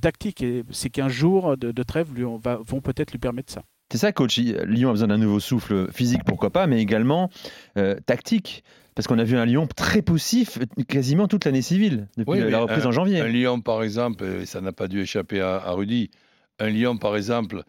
tactique. 0.00 0.42
Et 0.42 0.64
ces 0.70 0.90
15 0.90 1.10
jours 1.12 1.56
de, 1.56 1.82
trêve 1.82 2.12
lui, 2.14 2.24
on 2.24 2.36
va, 2.36 2.58
vont 2.66 2.80
peut-être 2.80 3.12
lui 3.12 3.18
permettre 3.18 3.52
ça. 3.52 3.62
C'est 3.90 3.98
ça, 3.98 4.12
coach. 4.12 4.36
Lyon 4.38 4.90
a 4.90 4.92
besoin 4.92 5.08
d'un 5.08 5.16
nouveau 5.16 5.40
souffle 5.40 5.90
physique, 5.92 6.20
pourquoi 6.26 6.50
pas, 6.50 6.66
mais 6.66 6.82
également 6.82 7.30
euh, 7.78 7.96
tactique. 8.04 8.62
Parce 8.98 9.06
qu'on 9.06 9.20
a 9.20 9.24
vu 9.24 9.36
un 9.38 9.44
Lyon 9.44 9.68
très 9.76 10.02
poussif 10.02 10.58
euh, 10.58 10.82
quasiment 10.88 11.28
toute 11.28 11.44
l'année 11.44 11.62
civile, 11.62 12.08
depuis 12.16 12.42
Oui, 12.42 12.50
la- 12.50 12.58
reprise 12.62 12.84
un- 12.84 12.88
en 12.88 12.90
janvier. 12.90 13.20
Un 13.20 13.28
Lyon, 13.28 13.60
par 13.60 13.84
exemple, 13.84 14.24
et 14.24 14.44
ça 14.44 14.60
n'a 14.60 14.72
pas 14.72 14.88
dû 14.88 15.00
échapper 15.00 15.40
à, 15.40 15.54
à 15.58 15.70
Rudy, 15.70 16.10
un 16.58 16.66
Lyon, 16.68 16.96
par 16.96 17.16
exemple, 17.16 17.62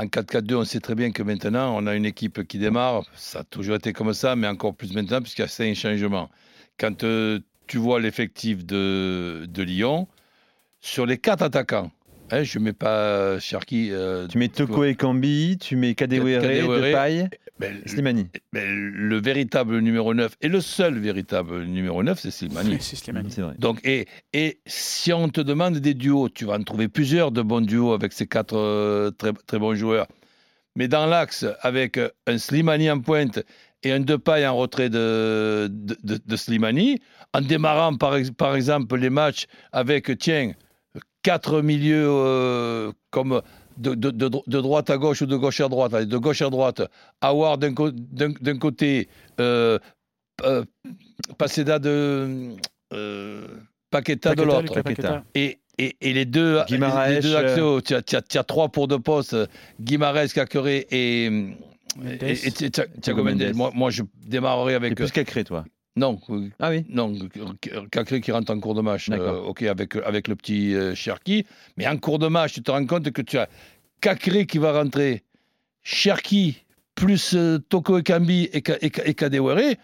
en 0.00 0.06
4-4-2, 0.06 0.56
on 0.56 0.64
sait 0.64 0.80
très 0.80 0.96
bien 0.96 1.12
que 1.12 1.22
maintenant, 1.22 1.72
on 1.80 1.86
a 1.86 1.94
une 1.94 2.04
équipe 2.04 2.42
qui 2.48 2.58
démarre. 2.58 3.04
Ça 3.14 3.38
a 3.40 3.44
toujours 3.44 3.76
été 3.76 3.92
comme 3.92 4.12
ça, 4.12 4.34
mais 4.34 4.48
encore 4.48 4.74
plus 4.74 4.92
maintenant, 4.92 5.20
puisqu'il 5.20 5.42
y 5.42 5.44
a 5.44 5.48
cinq 5.48 5.72
changements. 5.76 6.28
Quand 6.80 7.04
euh, 7.04 7.38
tu 7.68 7.78
vois 7.78 8.00
l'effectif 8.00 8.66
de, 8.66 9.46
de 9.48 9.62
Lyon, 9.62 10.08
sur 10.80 11.06
les 11.06 11.16
quatre 11.18 11.42
attaquants, 11.42 11.92
hein, 12.32 12.42
je 12.42 12.58
ne 12.58 12.64
mets 12.64 12.72
pas 12.72 13.38
Cherki. 13.38 13.90
euh, 13.92 14.26
Tu 14.26 14.36
mets 14.36 14.48
Toko 14.48 14.82
et 14.82 14.96
Kambi, 14.96 15.58
tu 15.60 15.76
mets 15.76 15.94
Kadewere, 15.94 16.42
Kadewere, 16.42 16.86
Depay, 16.90 17.28
ben, 17.62 17.82
Slimani. 17.86 18.26
ben, 18.52 18.68
le 18.68 19.20
véritable 19.20 19.78
numéro 19.80 20.12
9 20.14 20.34
et 20.40 20.48
le 20.48 20.60
seul 20.60 20.98
véritable 20.98 21.64
numéro 21.64 22.02
9, 22.02 22.18
c'est 22.20 22.30
Slimani. 22.30 22.76
C'est 22.80 22.96
Slimani. 22.96 23.30
C'est 23.30 23.42
vrai. 23.42 23.54
Donc, 23.58 23.80
et, 23.84 24.06
et 24.32 24.60
si 24.66 25.12
on 25.12 25.28
te 25.28 25.40
demande 25.40 25.78
des 25.78 25.94
duos, 25.94 26.28
tu 26.28 26.44
vas 26.44 26.54
en 26.54 26.62
trouver 26.62 26.88
plusieurs 26.88 27.30
de 27.32 27.42
bons 27.42 27.60
duos 27.60 27.92
avec 27.92 28.12
ces 28.12 28.26
quatre 28.26 28.56
euh, 28.56 29.10
très, 29.10 29.32
très 29.46 29.58
bons 29.58 29.74
joueurs. 29.74 30.06
Mais 30.76 30.88
dans 30.88 31.06
l'axe, 31.06 31.44
avec 31.60 31.98
un 32.26 32.38
Slimani 32.38 32.90
en 32.90 33.00
pointe 33.00 33.40
et 33.82 33.92
un 33.92 34.00
Depay 34.00 34.46
en 34.46 34.56
retrait 34.56 34.88
de, 34.90 35.68
de, 35.70 35.96
de- 36.02 36.20
de 36.24 36.36
Slimani, 36.36 36.98
en 37.34 37.40
démarrant 37.40 37.94
par, 37.96 38.16
par 38.36 38.54
exemple 38.56 38.96
les 38.96 39.10
matchs 39.10 39.46
avec, 39.72 40.16
tiens, 40.18 40.52
quatre 41.22 41.60
milieux 41.62 42.06
euh, 42.08 42.92
comme 43.10 43.42
de, 43.76 43.94
de- 43.94 44.10
de 44.10 44.28
dro- 44.28 44.44
de 44.46 44.60
droite 44.60 44.90
à 44.90 44.98
gauche 44.98 45.22
ou 45.22 45.26
de 45.26 45.36
gauche 45.36 45.60
à 45.60 45.68
droite, 45.68 45.94
allez, 45.94 46.06
de 46.06 46.16
gauche 46.16 46.42
à 46.42 46.50
droite, 46.50 46.82
Awar 47.20 47.58
d'un 47.58 47.74
co- 47.74 47.90
d'un- 47.90 48.34
d'un 48.40 48.58
côté, 48.58 49.08
euh, 49.40 49.78
euh, 50.44 50.64
Paseda 51.38 51.78
de. 51.78 52.54
Euh, 52.92 53.46
Paqueta 53.90 54.34
de 54.34 54.42
l'autre. 54.42 54.82
Et, 55.34 55.58
et, 55.78 55.96
et 56.00 56.12
les 56.12 56.24
deux, 56.24 56.62
Guimaraes, 56.66 57.10
les 57.10 57.20
deux 57.20 57.34
euh, 57.34 57.38
axiaux, 57.38 57.80
tu 57.80 57.94
as, 57.94 58.02
tu 58.02 58.16
as- 58.16 58.22
tu 58.22 58.38
as 58.38 58.44
trois 58.44 58.68
pour 58.70 58.88
deux 58.88 58.98
postes, 58.98 59.36
Guimarães, 59.80 60.28
Cacré 60.34 60.86
et, 60.90 61.26
et, 61.26 61.30
et 62.22 62.34
Thi- 62.34 62.52
Thi- 62.52 62.70
Thiago 62.70 62.90
Thiago 63.00 63.24
Mendes. 63.24 63.42
Mendes. 63.42 63.54
Moi, 63.54 63.70
moi, 63.74 63.90
je 63.90 64.02
démarrerai 64.26 64.74
avec. 64.74 64.94
plus 64.94 65.10
Cacré, 65.10 65.44
toi? 65.44 65.64
Non, 65.94 66.18
euh, 66.30 66.48
Ah 66.58 66.70
oui. 66.70 66.86
non, 66.88 67.12
Cacré 67.90 68.20
qui 68.22 68.32
rentre 68.32 68.50
en 68.52 68.58
cours 68.60 68.74
de 68.74 68.80
match, 68.80 69.08
euh, 69.10 69.40
ok, 69.40 69.62
avec, 69.62 69.94
avec 69.96 70.26
le 70.28 70.36
petit 70.36 70.74
euh, 70.74 70.94
Cherki. 70.94 71.44
Mais 71.76 71.86
en 71.86 71.98
cours 71.98 72.18
de 72.18 72.28
match, 72.28 72.54
tu 72.54 72.62
te 72.62 72.70
rends 72.70 72.86
compte 72.86 73.10
que 73.10 73.20
tu 73.22 73.36
as 73.38 73.48
Cacré 74.00 74.46
qui 74.46 74.58
va 74.58 74.72
rentrer, 74.72 75.22
Cherki, 75.82 76.64
plus 76.94 77.34
euh, 77.34 77.58
Toko 77.58 77.98
Ekambi 77.98 78.44
et, 78.44 78.56
et, 78.58 78.62
Ka- 78.62 78.78
et 79.04 79.14
Kadewere. 79.14 79.74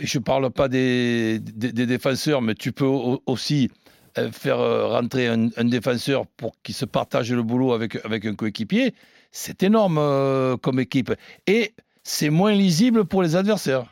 Je 0.00 0.18
ne 0.18 0.22
parle 0.22 0.50
pas 0.50 0.68
des, 0.68 1.38
des, 1.40 1.72
des 1.72 1.86
défenseurs, 1.86 2.42
mais 2.42 2.54
tu 2.54 2.72
peux 2.72 2.84
au- 2.84 3.22
aussi 3.26 3.70
euh, 4.18 4.30
faire 4.32 4.58
euh, 4.60 4.86
rentrer 4.88 5.28
un, 5.28 5.48
un 5.56 5.64
défenseur 5.64 6.26
pour 6.26 6.52
qu'il 6.62 6.74
se 6.74 6.84
partage 6.84 7.32
le 7.32 7.42
boulot 7.42 7.72
avec, 7.72 7.96
avec 8.04 8.24
un 8.26 8.34
coéquipier. 8.34 8.94
C'est 9.30 9.62
énorme 9.62 9.98
euh, 9.98 10.56
comme 10.56 10.78
équipe. 10.80 11.12
Et 11.46 11.72
c'est 12.02 12.30
moins 12.30 12.52
lisible 12.52 13.04
pour 13.04 13.22
les 13.22 13.34
adversaires. 13.36 13.86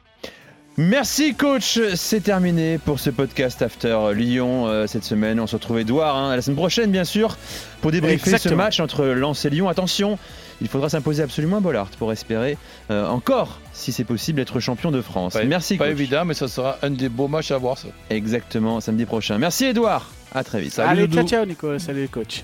Merci 0.77 1.35
coach, 1.35 1.79
c'est 1.95 2.21
terminé 2.23 2.79
pour 2.79 3.01
ce 3.01 3.11
podcast 3.11 3.61
After 3.61 3.99
Lyon 4.15 4.67
euh, 4.67 4.87
cette 4.87 5.05
semaine. 5.05 5.39
On 5.39 5.47
se 5.47 5.57
retrouve 5.57 5.79
Edouard 5.81 6.17
hein, 6.17 6.35
la 6.35 6.41
semaine 6.41 6.57
prochaine 6.57 6.91
bien 6.91 7.05
sûr 7.05 7.37
pour 7.83 7.91
débriefer 7.91 8.39
ce 8.39 8.49
match 8.51 8.81
entre 8.81 9.05
Lens 9.05 9.45
et 9.45 9.51
Lyon. 9.51 9.69
Attention, 9.69 10.19
il 10.63 10.69
faudra 10.69 10.89
s'imposer 10.89 11.23
absolument 11.23 11.59
à 11.59 11.61
Bollard 11.61 11.89
pour 11.99 12.13
espérer 12.13 12.57
euh, 12.91 13.07
encore, 13.07 13.61
si 13.75 13.93
c'est 13.93 14.05
possible, 14.05 14.41
être 14.41 14.59
champion 14.61 14.91
de 14.91 15.03
France. 15.03 15.35
Pas- 15.35 15.45
Merci 15.45 15.77
Pas 15.77 15.85
coach. 15.87 15.93
évident, 15.93 16.25
mais 16.25 16.35
ça 16.35 16.49
sera 16.49 16.79
un 16.83 16.91
des 16.91 17.11
beaux 17.11 17.29
matchs 17.29 17.51
à 17.51 17.59
voir. 17.59 17.77
Ça. 17.77 17.89
Exactement, 18.09 18.81
samedi 18.81 19.05
prochain. 19.05 19.37
Merci 19.39 19.67
Edouard. 19.67 20.11
À 20.35 20.45
très 20.45 20.61
vite. 20.61 20.73
Salut, 20.73 20.89
Allez, 20.89 21.03
Doudou. 21.09 21.17
ciao, 21.17 21.41
ciao, 21.41 21.45
Nicolas. 21.47 21.79
Salut, 21.81 22.09
coach. 22.09 22.43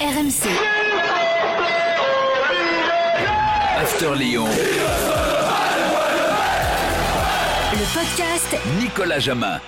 RMC. 0.00 0.48
After 3.78 4.14
Lyon. 4.18 4.46
Le 7.72 7.86
podcast 7.94 8.54
Nicolas 8.78 9.18
Jamin. 9.18 9.58